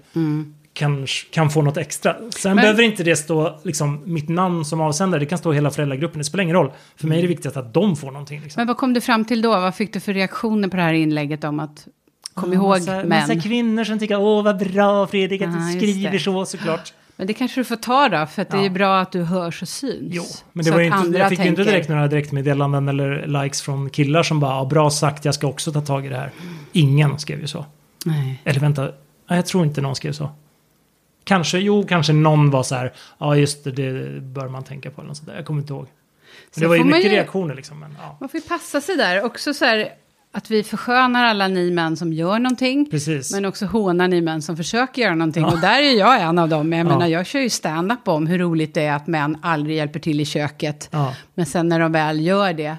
[0.72, 2.14] kan, kan få något extra.
[2.14, 2.56] Sen Mm.
[2.56, 6.18] Men- behöver inte det stå liksom, mitt namn som avsändare, det kan stå hela föräldragruppen,
[6.18, 6.70] det spelar ingen roll.
[6.96, 8.40] För mig är det viktigast att de får någonting.
[8.40, 8.60] Liksom.
[8.60, 9.50] Men vad kom du fram till då?
[9.50, 11.88] Vad fick du för reaktioner på det här inlägget om att
[12.34, 13.08] kom ihåg massa, män?
[13.08, 16.92] Massa kvinnor som tycker åh vad bra Fredrik att du skriver så såklart.
[17.20, 18.70] Men det kanske du får ta då, för att det är Ja.
[18.70, 19.98] bra att du hörs och syns.
[20.14, 23.26] Jo, men det Så var inte, jag fick ju inte tänker- direkt några direktmeddelanden eller
[23.42, 26.16] likes från killar som bara ja, bra sagt, jag ska också ta tag i det
[26.16, 26.30] här.
[26.72, 27.66] Ingen skrev ju så.
[28.04, 28.40] Nej.
[28.44, 28.92] Eller vänta, nej,
[29.28, 30.30] jag tror inte någon skrev så.
[31.24, 35.00] Kanske, jo, kanske någon var så här, ja just det, det bör man tänka på
[35.00, 35.36] eller något sånt där.
[35.36, 35.82] Jag kommer inte ihåg.
[35.86, 37.80] Men Så det var ju mycket ju- reaktioner liksom.
[37.80, 39.24] Men, ja, Man får ju passa sig där.
[39.24, 39.88] Också så här
[40.32, 42.90] att vi förskönar alla ni män som gör någonting.
[42.90, 43.32] precis.
[43.32, 45.44] Men också hånar ni män som försöker göra någonting.
[45.44, 46.72] Och där är jag en av dem.
[46.72, 46.84] Jag Ja.
[46.84, 50.20] menar, jag kör ju stand-up om hur roligt det är att män aldrig hjälper till
[50.20, 50.88] i köket.
[50.92, 52.76] Ja, Men sen när de väl gör det.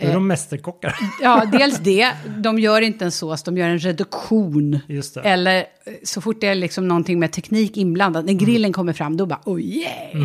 [0.00, 0.94] då är eh, de mästerkockar.
[1.22, 2.10] Ja, dels det.
[2.38, 4.78] De gör inte en sås, de gör en reduktion.
[5.24, 5.64] Eller eh,
[6.04, 8.24] så fort det är liksom någonting med teknik inblandad.
[8.26, 10.16] När grillen kommer fram, då bara, oh yeah.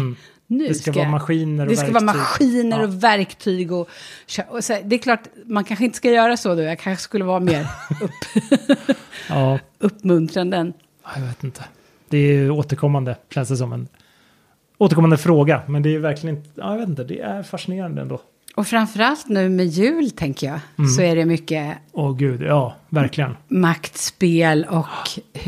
[0.47, 0.67] Nu.
[0.67, 2.15] Det ska vara jag- maskiner och Det ska vara verktyg.
[2.21, 2.83] maskiner Ja.
[2.87, 3.71] och verktyg.
[3.71, 3.89] Och,
[4.49, 6.61] och så, det är klart, man kanske inte ska göra så då.
[6.61, 7.67] Jag kanske skulle vara mer
[8.01, 8.41] upp,
[9.29, 10.57] Ja, uppmuntrande.
[10.57, 10.73] än-
[11.15, 11.63] jag vet inte.
[12.09, 13.87] Det är återkommande, känns det som en
[14.77, 15.61] återkommande fråga.
[15.67, 18.21] Men det är verkligen inte, ja, jag vet inte, det är fascinerande ändå.
[18.55, 20.89] Och framförallt nu med jul, tänker jag, Mm.
[20.89, 23.37] så är det mycket Åh gud, ja, verkligen.
[23.47, 24.87] maktspel och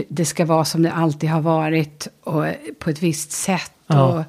[0.09, 2.45] det ska vara som det alltid har varit och
[2.79, 3.71] på ett visst sätt.
[3.87, 4.03] Ja.
[4.03, 4.23] Och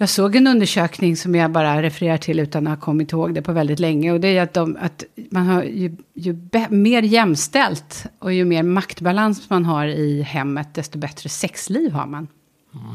[0.00, 3.42] jag såg en undersökning som jag bara refererar till utan att ha kommit ihåg det
[3.42, 4.12] på väldigt länge.
[4.12, 8.44] Och det är att, de, att man har ju, ju be, mer jämställt och ju
[8.44, 12.28] mer maktbalans man har i hemmet, desto bättre sexliv har man.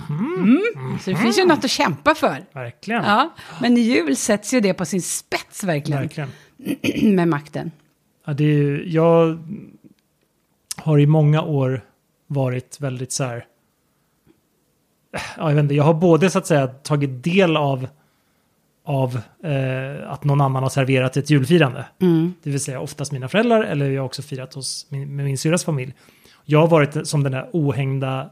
[0.10, 0.62] Mm.
[1.02, 2.46] Så det finns ju något att kämpa för.
[2.54, 3.04] Verkligen.
[3.04, 6.30] Ja, men i jul sätts ju det på sin spets verkligen, Verkligen.
[7.16, 7.72] med makten.
[8.26, 9.44] Ja, det är, jag
[10.76, 11.84] har i många år
[12.28, 13.46] varit väldigt så här...
[15.14, 17.88] Ja, jag vet inte, jag har både så att säga tagit del av,
[18.86, 21.86] av eh, att någon annan har serverat ett julfirande.
[22.44, 25.38] Det vill säga oftast mina föräldrar eller jag har också firat hos min, med min
[25.38, 25.94] syrras familj.
[26.46, 28.30] Jag har varit som den där ohängda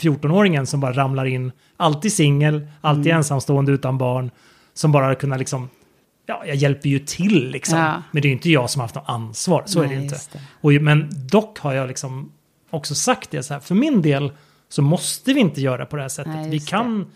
[0.00, 4.30] 14-åringen som bara ramlar in, alltid singel, alltid ensamstående utan barn,
[4.74, 5.68] som bara har kunnat liksom,
[6.26, 7.78] ja, jag hjälper ju till liksom.
[7.78, 8.02] Ja.
[8.10, 9.96] Men det är ju inte jag som har haft något ansvar, så är det Nej,
[9.96, 10.16] ju inte.
[10.32, 10.40] det.
[10.60, 12.32] Och, men dock har jag liksom
[12.70, 14.32] också sagt det så här, för min del
[14.72, 16.32] så måste vi inte göra på det här sättet.
[16.34, 17.06] Nej, vi kan,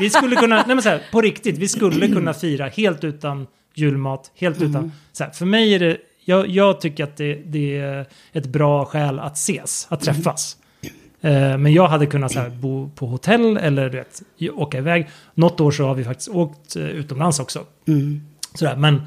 [0.00, 3.46] vi skulle kunna, nej men så här, på riktigt, vi skulle kunna fira helt utan
[3.74, 4.70] julmat, helt Mm.
[4.70, 8.46] utan, så här, för mig är det, jag, jag tycker att det, det är ett
[8.46, 10.14] bra skäl att ses, att Mm.
[10.14, 10.56] träffas.
[11.20, 14.22] Eh, Men jag hade kunnat så här, bo på hotell eller du vet,
[14.52, 15.08] åka iväg.
[15.34, 17.64] Något år så har vi faktiskt åkt eh, utomlands också.
[17.88, 18.20] Mm.
[18.54, 19.02] Sådär, men,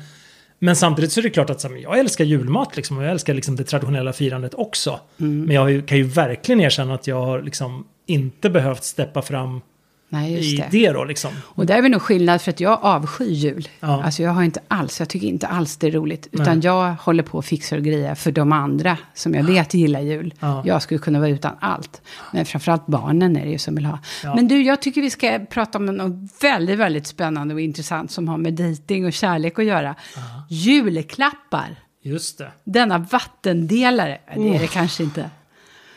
[0.59, 3.33] men samtidigt så är det klart att här, jag älskar julmat liksom, och jag älskar
[3.33, 4.99] liksom, det traditionella firandet också.
[5.19, 5.41] Mm.
[5.41, 9.61] Men jag kan ju verkligen erkänna att jag har liksom, inte behövt steppa fram
[10.09, 10.67] Nej, i det.
[10.71, 10.91] det.
[10.91, 11.03] då.
[11.03, 11.31] Liksom.
[11.43, 13.67] Och där är vi nog skillnad för att jag avskyr jul.
[13.79, 14.03] Ja.
[14.03, 16.27] Alltså jag har inte alls, jag tycker inte alls det är roligt.
[16.31, 16.65] Utan Nej.
[16.65, 20.33] jag håller på och fixar och grejer för de andra som jag vet gillar jul.
[20.39, 20.63] Ja.
[20.65, 22.01] Jag skulle kunna vara utan allt.
[22.33, 23.99] Men framförallt barnen är det ju som vill ha.
[24.23, 24.35] Ja.
[24.35, 28.27] Men du, jag tycker vi ska prata om något väldigt, väldigt spännande och intressant som
[28.27, 29.95] har med dejting och kärlek att göra.
[30.49, 31.75] Julklappar.
[32.03, 32.51] Just det.
[32.63, 34.17] Denna vattendelare.
[34.35, 35.29] Det är det kanske inte.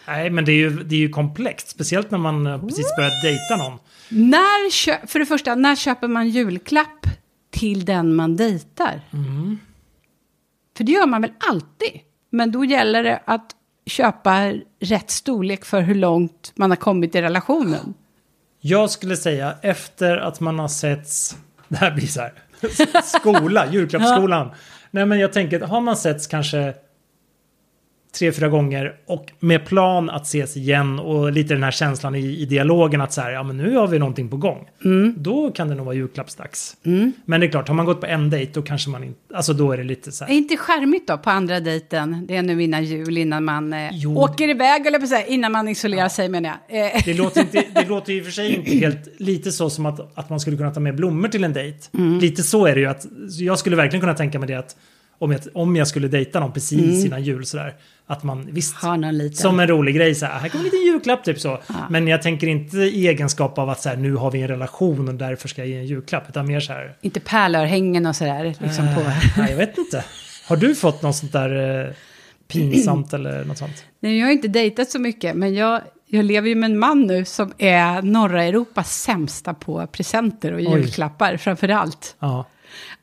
[0.06, 1.68] Nej, men det är ju, det är ju komplext.
[1.68, 3.78] Speciellt när man eh, precis börjat dejta någon.
[4.10, 7.06] När kö- för det första, när köper man julklapp
[7.50, 9.00] till den man dejtar?
[10.76, 12.00] För det gör man väl alltid?
[12.30, 13.50] Men då gäller det att
[13.86, 17.94] köpa rätt storlek för hur långt man har kommit i relationen.
[18.60, 21.36] Jag skulle säga efter att man har setts...
[21.68, 22.32] Det här blir så här.
[23.02, 24.50] Skola, julklappsskolan.
[24.90, 26.74] Nej men jag tänker, har man setts kanske
[28.18, 32.18] tre, fyra gånger och med plan att ses igen och lite den här känslan i,
[32.40, 34.68] i dialogen att så här, ja men nu har vi någonting på gång.
[35.16, 36.76] Då kan det nog vara julklappsdags.
[37.24, 39.52] Men det är klart, har man gått på en dejt då kanske man inte, alltså
[39.52, 40.34] då är det lite så Är här.
[40.34, 42.26] inte charmigt då på andra dejten?
[42.28, 45.26] Det är nu innan jul, innan man eh, Jo, åker iväg, eller på att säga,
[45.26, 46.86] innan man isolerar sig menar jag.
[46.96, 49.86] Eh, Det låter, inte, det låter i och för sig inte helt lite så som
[49.86, 51.78] att, att man skulle kunna ta med blommor till en dejt.
[51.98, 52.18] Mm.
[52.18, 54.76] Lite så är det ju att så jag skulle verkligen kunna tänka mig det att
[55.20, 57.74] om jag, om jag skulle dejta någon precis innan jul sådär.
[58.06, 58.76] Att man visst,
[59.32, 61.58] som en rolig grej så här, här kommer en liten julklapp typ så.
[61.90, 65.08] Men jag tänker inte i egenskap av att så här, nu har vi en relation
[65.08, 66.28] och därför ska jag ge en julklapp.
[66.28, 68.44] Utan mer så här, Inte pärlörhängen och sådär.
[68.44, 69.00] Liksom på.
[69.36, 70.04] nej jag vet inte.
[70.48, 71.94] Har du fått något sånt där eh,
[72.48, 73.84] pinsamt eller något sånt?
[74.00, 77.02] Nej, jag har inte dejtat så mycket, men jag, jag lever ju med en man
[77.06, 80.64] nu som är norra Europas sämsta på presenter och Oj.
[80.64, 82.16] julklappar framför allt.
[82.18, 82.46] Ja.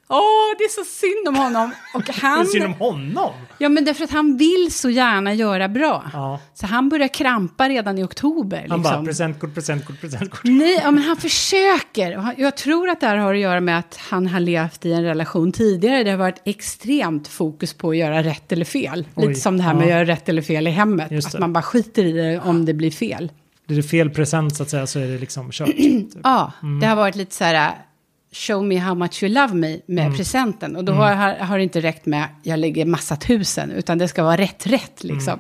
[0.10, 0.20] Åh,
[0.58, 1.72] det är så synd om honom.
[1.93, 3.34] Och Det är han, synd om honom.
[3.58, 6.03] ja, men därför att han vill så gärna göra bra.
[6.14, 6.39] Ja.
[6.53, 8.58] Så han börjar krampa redan i oktober.
[8.70, 8.82] Han liksom.
[8.84, 10.41] bara presentkort, presentkort, presentkort.
[10.43, 12.16] Nej, ja, men han försöker.
[12.18, 14.93] Han- Jag tror att det här har att göra med att han har levt i
[14.93, 16.03] en relation tidigare.
[16.03, 19.08] Det har varit extremt fokus på att göra rätt eller fel.
[19.16, 19.86] Oj, Lite som det här med ja.
[19.86, 21.26] att göra rätt eller fel i hemmet.
[21.26, 23.32] Att man bara skiter i det om det blir fel.
[23.68, 25.68] Blir det fel present så att säga så är det liksom kört.
[25.78, 26.08] typ.
[26.24, 26.51] Ja,
[26.82, 27.72] det har varit lite så här,
[28.38, 30.75] show me how much you love me med presenten.
[30.75, 34.07] Och då har, har, har det inte räckt med, jag lägger massa tusen, utan det
[34.07, 35.39] ska vara rätt, rätt liksom.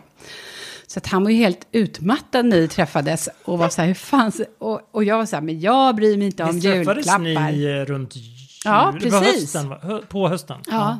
[0.87, 3.93] Så att han var ju helt utmattad när vi träffades och var så här, hur
[3.95, 7.05] fan, och, och jag var så här, men jag bryr mig inte om Visst träffades
[7.07, 7.51] julklappar.
[7.51, 8.25] ni eh, runt jul?
[8.65, 9.13] Ja, precis.
[9.23, 9.79] hösten, va?
[9.81, 10.57] Hö- på hösten?
[10.71, 10.99] Ja.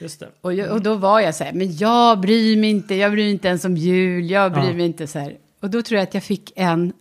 [0.00, 0.28] Just det.
[0.40, 3.22] Och, jag, och då var jag så här, men jag bryr mig inte, jag bryr
[3.24, 4.72] mig inte ens om jul, jag bryr Ja.
[4.72, 5.36] mig inte så här.
[5.62, 6.92] Och då tror jag att jag fick en,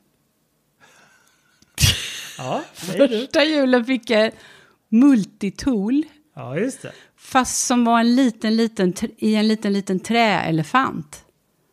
[2.38, 4.32] Ja, första julen fick jag
[4.90, 6.04] multitool.
[6.36, 6.92] Ja, just det.
[7.18, 11.22] Fast som var en liten, liten, i en liten, liten träelefant.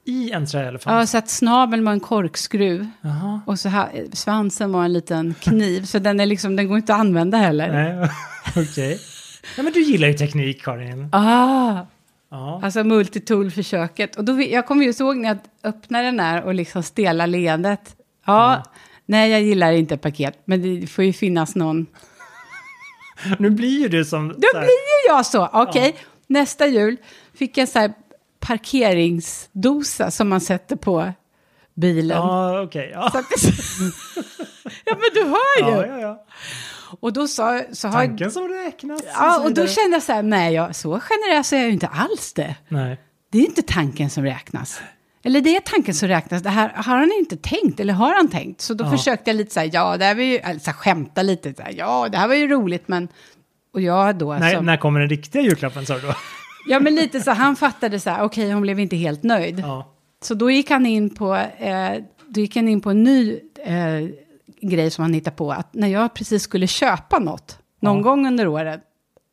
[0.05, 0.95] I en träelefant?
[0.97, 2.87] Ja, så att snabeln var en korkskruv.
[3.01, 3.41] Jaha.
[3.47, 5.85] Och så här, svansen var en liten kniv.
[5.85, 7.73] så den, är liksom, den går inte att använda heller.
[7.73, 8.09] Nej,
[8.71, 9.01] okej.
[9.57, 11.09] Ja, men du gillar ju teknik, Karin.
[11.13, 11.79] Ah,
[12.31, 12.61] Ja.
[12.65, 14.17] alltså multitool-försöket.
[14.17, 17.97] Och då, jag kommer ju ihåg när jag öppnade den här och liksom stela leendet.
[18.27, 18.63] Ja,
[19.13, 20.43] nej jag gillar inte paket.
[20.45, 21.87] Men det får ju finnas någon.
[23.39, 24.29] Nu blir ju du som...
[24.29, 25.49] Då blir ju jag så.
[25.53, 25.97] Okej,
[26.27, 26.97] nästa jul
[27.35, 27.93] fick jag så här
[28.41, 31.13] parkeringsdosa som man sätter på
[31.75, 32.17] bilen.
[32.19, 32.91] Ja, okej.
[32.95, 33.07] Ja.
[33.07, 33.53] Att det-
[34.85, 35.77] ja, men du hör ju.
[35.77, 36.25] Ja, ja, ja.
[37.01, 39.03] Och då sa, så har Tanken som räknas.
[39.15, 41.73] Ja, så och då kände jag så här, nej, jag, så generös är jag ju
[41.73, 42.57] inte alls det.
[42.69, 43.01] Nej.
[43.33, 44.81] Det är inte tanken som räknas.
[45.25, 48.29] Eller det är tanken som räknas, det här har han inte tänkt, eller har han
[48.29, 48.61] tänkt?
[48.61, 48.91] Så då Ja.
[48.91, 51.73] försökte jag lite så här, ja, det här var ju, alltså skämta lite, så här,
[51.77, 53.09] ja, det här var ju roligt, men...
[53.75, 56.15] Och jag då, När, som, när kommer den riktiga julklappen, sa du då?
[56.69, 59.59] ja men lite så, han fattade så här, okej, hon blev inte helt nöjd.
[59.61, 59.93] Ja.
[60.23, 61.91] Så då gick han in på, eh,
[62.29, 64.09] då gick han in på en ny eh,
[64.61, 65.53] grej som han hittade på.
[65.53, 68.03] Att när jag precis skulle köpa något, någon Ja.
[68.03, 68.81] gång under året.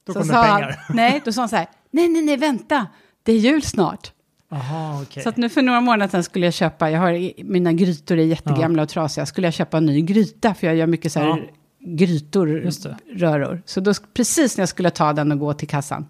[0.08, 0.76] Då så kom det sa pengar.
[0.88, 2.88] Han, nej, då sa han så här, nej, nej, nej, vänta,
[3.24, 4.12] det är jul snart.
[4.52, 5.24] Aha, okej.
[5.24, 8.24] Så att nu för några månader sedan skulle jag köpa, jag har, mina grytor är
[8.24, 11.28] jättegamla och trasiga, skulle jag köpa en ny gryta, för jag gör mycket så här
[11.28, 11.38] Ja.
[11.80, 12.48] grytor,
[13.16, 13.62] röror.
[13.66, 16.06] Så då, precis när jag skulle ta den och gå till kassan,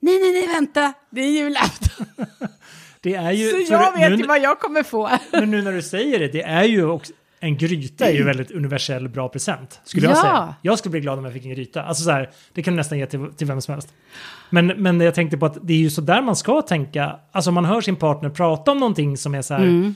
[0.00, 2.06] nej, nej, nej, vänta, det är julafton.
[3.00, 5.10] det är ju, Så jag vet nu, ju vad jag kommer få.
[5.32, 7.12] Men nu när du säger det, det är ju också,
[7.46, 9.80] en gryta är ju väldigt universell bra present.
[9.84, 10.20] Skulle jag Ja.
[10.22, 10.54] säga.
[10.62, 11.82] Jag skulle bli glad om jag fick en gryta.
[11.82, 13.94] Alltså så här, det kan du nästan ge till, till vem som helst.
[14.50, 17.16] Men, men jag tänkte på att det är ju så där man ska tänka.
[17.32, 19.62] Alltså om man hör sin partner prata om någonting som är så här.
[19.62, 19.94] Mm.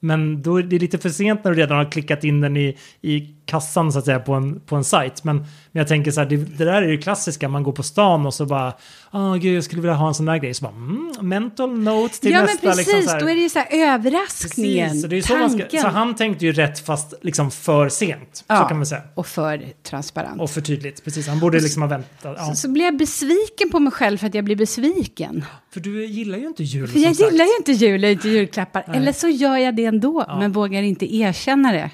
[0.00, 2.76] Men då är det lite för sent när du redan har klickat in den i,
[3.00, 5.24] i kassan så att säga på en, på en sajt.
[5.24, 7.48] Men, men jag tänker så här, det, det där är ju klassiska.
[7.48, 8.72] Man går på stan och så bara,
[9.12, 10.54] åh gud jag skulle vilja ha en sån där grej.
[10.54, 12.60] Så bara, mm, mental notes till Ja, men nästa.
[12.68, 13.20] precis, liksom så här.
[13.20, 15.80] då är det ju så här överraskningen, Precis, så, det är så, man ska, tanken.
[15.82, 18.28] så han tänkte ju rätt fast liksom för sent.
[18.32, 19.02] Så Ja, kan man säga.
[19.14, 20.40] Och för transparent.
[20.40, 21.28] Och för tydligt, precis.
[21.28, 22.34] Han borde liksom ha väntat.
[22.38, 22.44] Ja.
[22.46, 25.44] så, så blir jag besviken på mig själv för att jag blir besviken.
[25.72, 27.48] För du gillar ju inte jul För jag gillar sagt.
[27.50, 28.84] ju inte jul och inte julklappar.
[28.94, 31.90] Eller så gör jag det ändå, men vågar inte erkänna det.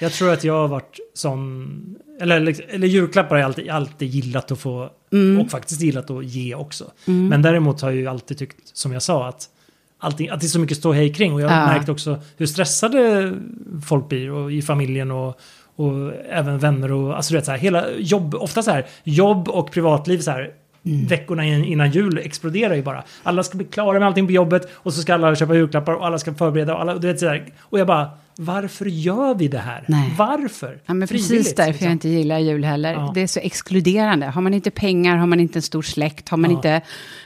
[0.00, 1.96] Jag tror att jag har varit sån...
[2.20, 4.90] Eller, liksom- eller julklappar har jag alltid, alltid gillat att få.
[5.12, 5.40] Mm.
[5.40, 6.90] Och faktiskt gillat att ge också.
[7.04, 9.48] Men däremot har jag ju alltid tyckt, som jag sa, att,
[9.98, 11.34] allting, att det är så mycket ståhej kring.
[11.34, 11.66] Och jag har Ja.
[11.66, 13.32] märkt också hur stressade
[13.86, 15.40] folk blir och i familjen och,
[15.76, 19.48] och även vänner och alltså du vet så här, hela jobb, ofta så här, jobb
[19.48, 20.50] och privatliv så här,
[20.86, 21.06] Mm.
[21.06, 23.04] veckorna in, innan jul exploderar ju bara.
[23.22, 26.06] Alla ska bli klara med allting på jobbet och så ska alla köpa julklappar och
[26.06, 29.48] alla ska förbereda och alla, du vet så här, och jag bara, varför gör vi
[29.48, 29.84] det här?
[29.88, 30.14] Nej.
[30.18, 30.78] Varför?
[30.86, 31.84] Ja, men precis därför liksom.
[31.86, 32.92] jag inte gillar jul heller.
[32.92, 33.10] Ja.
[33.14, 34.26] Det är så exkluderande.
[34.26, 36.56] Har man inte pengar, har man inte en stor släkt, har man Ja.
[36.56, 36.80] inte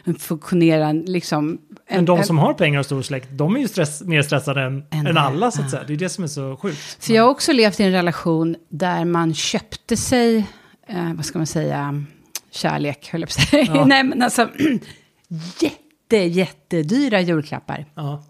[0.05, 1.59] en funktionerande, liksom...
[1.89, 4.23] Men en- de en- som har pengar och stor släkt, de är ju stress, mer
[4.23, 5.83] stressade än, Än än alla så att säga.
[5.87, 6.97] Det är det som är så sjukt.
[7.05, 10.37] För jag har också levt i en relation där man köpte sig,
[10.89, 12.05] eh, vad ska man säga,
[12.55, 13.73] kärlek, höll jag på att säga.
[13.75, 13.85] Ja.
[13.87, 14.49] Nej, men alltså,
[15.61, 17.87] jätte, jättedyra julklappar.
[17.95, 18.25] Ja.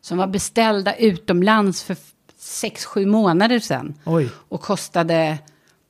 [0.00, 1.96] Som var beställda utomlands för
[2.38, 3.94] sex, sju månader sedan.
[4.04, 5.38] Oj, Och kostade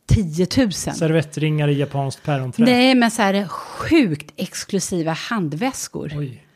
[0.07, 0.72] 10 000.
[0.72, 2.64] servettringar i japanskt päronträ.
[2.64, 6.12] Nej, men så här sjukt exklusiva handväskor.
[6.16, 6.47] Oj.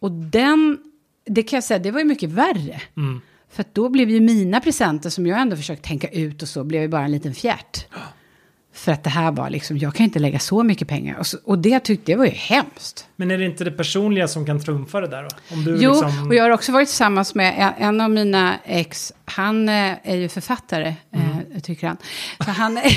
[0.00, 0.78] Och den,
[1.26, 2.80] det kan jag säga, det var ju mycket värre.
[2.96, 3.20] Mm.
[3.50, 6.82] För då blev ju mina presenter, som jag ändå försökt tänka ut och så, blev
[6.82, 7.86] ju bara en liten fjärt.
[8.76, 11.18] För att det här var liksom, jag kan inte lägga så mycket pengar.
[11.18, 13.06] Och, så, och det tyckte jag var ju hemskt.
[13.16, 15.28] Men är det inte det personliga som kan trumfa det där då?
[15.56, 16.28] Om du Jo, liksom...
[16.28, 19.12] och jag har också varit tillsammans med en, av mina ex.
[19.24, 21.28] Han eh, är ju författare, Mm.
[21.54, 21.96] eh, tycker han.
[22.44, 22.92] Så han är,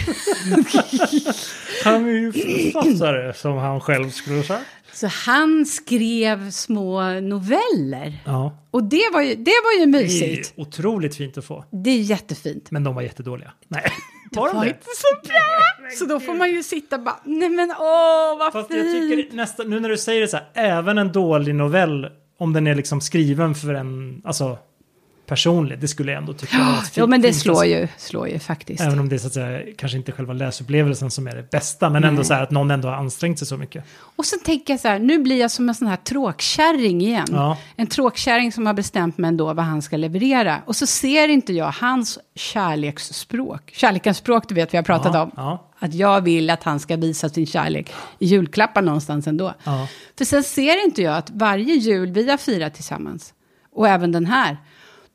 [1.84, 4.60] Han är ju författare, som han själv skulle säga.
[4.94, 8.22] så han skrev små noveller.
[8.26, 8.58] Ja.
[8.72, 10.54] Och det var ju, det var ju Det är mysigt.
[10.58, 11.66] otroligt fint att få.
[11.72, 12.72] Det är jättefint.
[12.72, 13.52] Men de var jättedåliga.
[13.68, 13.84] Nej,
[14.32, 15.90] var var inte så bra.
[16.00, 19.12] Så då får man ju sitta och bara, nej men åh vad Fast jag fint.
[19.12, 22.08] tycker nästan, nu när du säger det så här, även en dålig novell,
[22.40, 24.58] om den är liksom skriven för en, alltså
[25.28, 28.82] personlig, det skulle jag ändå tycka var fint- men det slår ju, slår ju faktiskt.
[28.82, 31.90] Även om det är så att säga, kanske inte själva läsupplevelsen som är det bästa,
[31.90, 33.84] men ändå så här att någon ändå har ansträngt sig så mycket.
[34.16, 37.28] Och sen tänker jag så här, nu blir jag som en sån här tråkkärring igen.
[37.32, 37.58] Ja.
[37.76, 40.62] En tråkkärring som har bestämt mig ändå vad han ska leverera.
[40.66, 43.72] Och så ser inte jag hans kärleksspråk.
[43.76, 45.32] Kärlekens språk, du vet vi har pratat Ja, om.
[45.36, 45.64] ja.
[45.80, 49.54] Att jag vill att han ska visa sin kärlek i julklappar någonstans ändå.
[49.64, 49.88] Ja.
[50.18, 53.34] För sen ser inte jag att varje jul vi har firat tillsammans,
[53.76, 54.58] och även den här,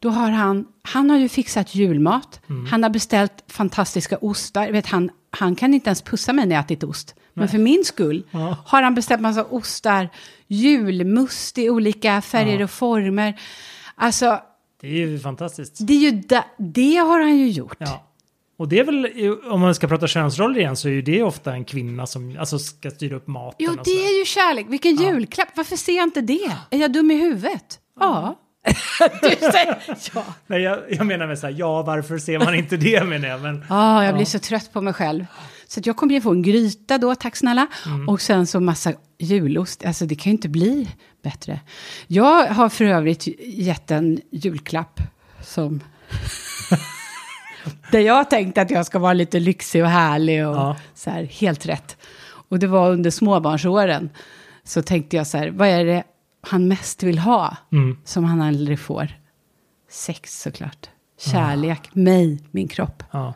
[0.02, 2.66] då har han, han har ju fixat julmat, Mm.
[2.66, 6.64] han har beställt fantastiska ostar, vet han, han kan inte ens pussa mig när jag
[6.64, 7.14] ätit ost.
[7.34, 8.56] Men för min skull Ja.
[8.66, 10.08] har han beställt massa ostar,
[10.62, 12.64] julmust i olika färger Ja.
[12.64, 13.40] och former.
[13.94, 14.40] Alltså,
[14.80, 15.76] Det är ju fantastiskt.
[15.86, 17.76] det, är ju da, det har han ju gjort.
[17.78, 18.08] Ja.
[18.58, 19.08] Och det är väl,
[19.50, 22.58] om man ska prata könsroller igen, så är ju det ofta en kvinna som alltså,
[22.58, 23.56] ska styra upp maten.
[23.58, 24.66] Jo, och det är ju kärlek.
[24.68, 25.48] Vilken julklapp.
[25.56, 26.52] Varför ser jag inte det?
[26.70, 27.78] Är jag dum i huvudet?
[28.00, 28.38] Ja.
[29.22, 29.78] du säger
[30.14, 30.24] ja.
[30.46, 33.40] Nej, jag, jag menar med så här, ja, varför ser man inte det menar jag.
[33.40, 35.26] Men, Ja, jag blir så trött på mig själv.
[35.68, 37.66] Så jag kommer ju få en gryta då, tack snälla.
[38.08, 39.84] Och sen så massa julost.
[39.86, 40.88] Alltså det kan ju inte bli
[41.22, 41.60] bättre.
[42.06, 45.00] Jag har för övrigt gett en julklapp
[45.42, 45.80] som...
[47.92, 50.76] där jag tänkte att jag ska vara lite lyxig och härlig och Ja.
[50.94, 51.96] så här, helt rätt.
[52.48, 54.10] Och det var under småbarnsåren.
[54.64, 56.02] Så tänkte jag så här, vad är det
[56.42, 57.96] han mest vill ha Mm.
[58.04, 59.08] som han aldrig får?
[59.90, 60.88] Sex såklart.
[61.20, 63.02] Kärlek, mig, min kropp.
[63.10, 63.34] ja,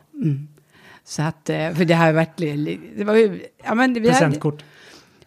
[1.05, 2.37] Så att, eh, för det har varit,
[2.97, 4.63] det var ju, ja men vi hade, presentkort.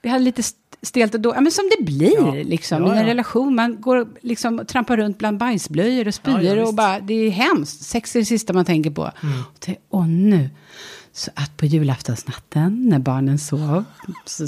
[0.01, 2.31] vi hade lite st- stelt och då, ja men som det blir Ja.
[2.43, 3.09] liksom Ja, i en ja.
[3.09, 3.55] relation.
[3.55, 7.81] Man går liksom och trampar runt bland bajsblöjor och spyor och bara, det är hemskt.
[7.83, 9.11] Sex är det sista man tänker på.
[9.23, 9.39] Mm.
[9.41, 10.49] Och åh nu.
[11.11, 13.83] Så att på julaftonsnatten när barnen sov
[14.25, 14.47] så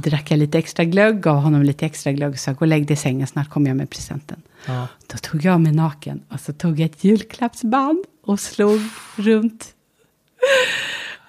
[0.00, 2.86] drack jag lite extra glögg, gav honom lite extra glögg och sa gå och lägg
[2.86, 4.42] dig i sängen, snart kommer jag med presenten.
[4.66, 4.88] Ja.
[5.06, 8.80] Då tog jag mig naken och så tog jag ett julklappsband och slog
[9.16, 9.74] runt,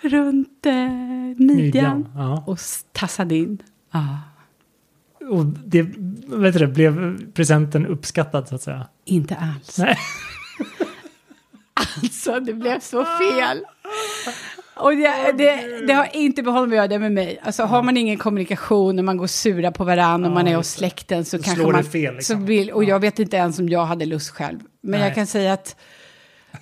[0.02, 1.58] runt eh, midjan.
[1.58, 2.44] Midjan, ja.
[2.48, 2.60] Och
[2.92, 3.58] tassade in.
[3.92, 4.20] Ja,
[5.30, 5.82] Och det,
[6.28, 8.88] vet du, blev presenten uppskattad så att säga?
[9.06, 9.78] inte alls.
[9.78, 9.98] Nej.
[12.04, 13.62] Alltså, det blev så fel.
[14.80, 17.40] Och det, det, det har inte med honom att göra, det med mig.
[17.44, 20.70] Alltså, har man ingen kommunikation när man går sura på varandra och man är hos
[20.70, 21.84] släkten så kanske man...
[21.84, 22.40] fel, liksom.
[22.40, 24.60] så vill, och jag vet inte ens om jag hade lust själv.
[24.82, 25.08] Men Nej.
[25.08, 25.76] jag kan säga att...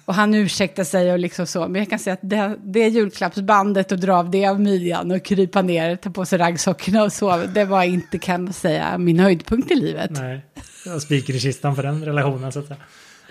[0.06, 1.68] Och han ursäktar sig och liksom så.
[1.68, 5.24] Men jag kan säga att det, det julklappsbandet och dra av det av midjan och
[5.26, 7.38] krypa ner, ta på sig raggsockorna och sova.
[7.38, 10.12] Det var inte, kan man säga, min höjdpunkt i livet.
[10.12, 10.46] Nej.
[10.84, 12.80] Det var spiken i kistan för den relationen så att säga.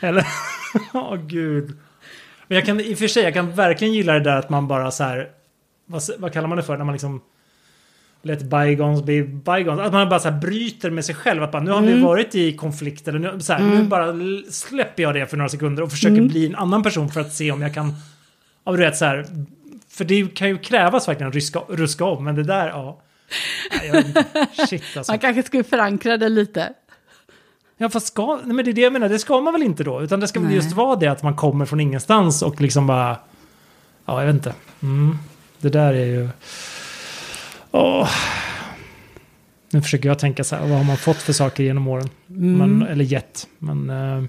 [0.00, 0.26] Eller?
[0.94, 1.76] Åh gud.
[2.48, 4.68] Men jag kan i och för sig, jag kan verkligen gilla det där att man
[4.68, 5.28] bara så här.
[5.86, 6.76] Vad, vad kallar man det för?
[6.76, 7.22] När man liksom.
[8.22, 9.80] Let bygons be bygons.
[9.80, 11.42] Att man bara så här bryter med sig själv.
[11.42, 13.08] Att bara, nu har vi varit i konflikt.
[13.08, 14.14] Eller nu, så här, nu bara
[14.50, 17.52] släpper jag det för några sekunder och försöker bli en annan person för att se
[17.52, 17.94] om jag kan.
[18.64, 19.26] Ja, du vet så här.
[19.88, 22.24] För det kan ju krävas verkligen att ruska, ruska om.
[22.24, 23.02] Men det där, ja.
[23.70, 24.04] Nej,
[24.56, 24.68] jag.
[24.68, 25.12] Shit alltså.
[25.12, 26.72] Man kanske skulle förankra det lite.
[27.76, 29.84] Ja, fast ska, nej, men det är det jag menar, det ska man väl inte
[29.84, 30.02] då?
[30.02, 33.16] Utan det ska väl just vara det att man kommer från ingenstans och liksom bara...
[34.06, 34.54] Ja, jag vet inte.
[34.82, 35.18] Mm,
[35.60, 36.28] det där är ju...
[37.70, 38.08] Åh.
[39.70, 42.08] Nu försöker jag tänka så här, vad har man fått för saker genom åren?
[42.26, 43.46] Men, eller gett.
[43.58, 44.24] Men eh,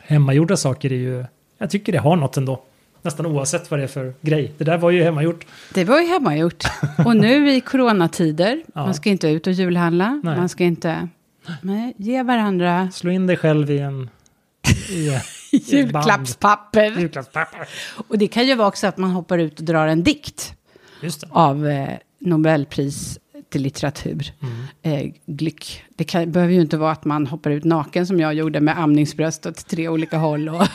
[0.00, 1.24] hemmagjorda saker är ju...
[1.58, 2.62] Jag tycker det har något ändå.
[3.02, 4.52] Nästan oavsett vad det är för grej.
[4.58, 5.46] Det där var ju hemmagjort.
[5.74, 6.64] Det var ju hemmagjort.
[7.06, 8.84] Och nu i coronatider, Ja.
[8.84, 10.36] man ska inte ut och julhandla, Nej.
[10.36, 11.08] man ska inte...
[11.62, 14.10] Nej, ge varandra Slå in dig själv i en...
[14.88, 15.20] I, i
[15.66, 17.00] julklappspapper.
[17.00, 17.68] Julklappspapper.
[18.08, 20.54] Och det kan ju vara också att man hoppar ut och drar en dikt
[21.00, 21.26] Just det.
[21.30, 21.88] av eh,
[22.18, 23.18] Nobelpris
[23.50, 24.32] till litteratur.
[24.82, 25.84] Eh, Glyck.
[25.96, 28.78] Det kan, behöver ju inte vara att man hoppar ut naken som jag gjorde med
[28.78, 30.48] amningsbröst åt tre olika håll.
[30.48, 30.66] Och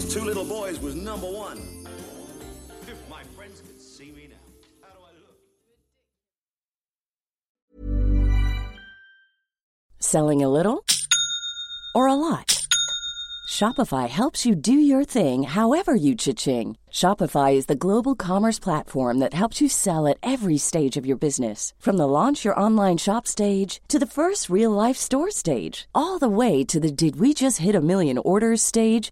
[0.10, 1.60] Two Little Boys was number one.
[2.88, 4.38] If my friends could see me now.
[4.82, 5.12] How do I
[7.94, 8.18] look?
[10.00, 10.84] Selling a little
[11.94, 12.66] or a lot?
[13.48, 16.78] Shopify helps you do your thing however you cha-ching.
[16.92, 21.18] Shopify is the global commerce platform that helps you sell at every stage of your
[21.18, 21.76] business.
[21.78, 26.18] From the launch your online shop stage to the first real life store stage, all
[26.18, 29.12] the way to the did we just hit a million orders stage.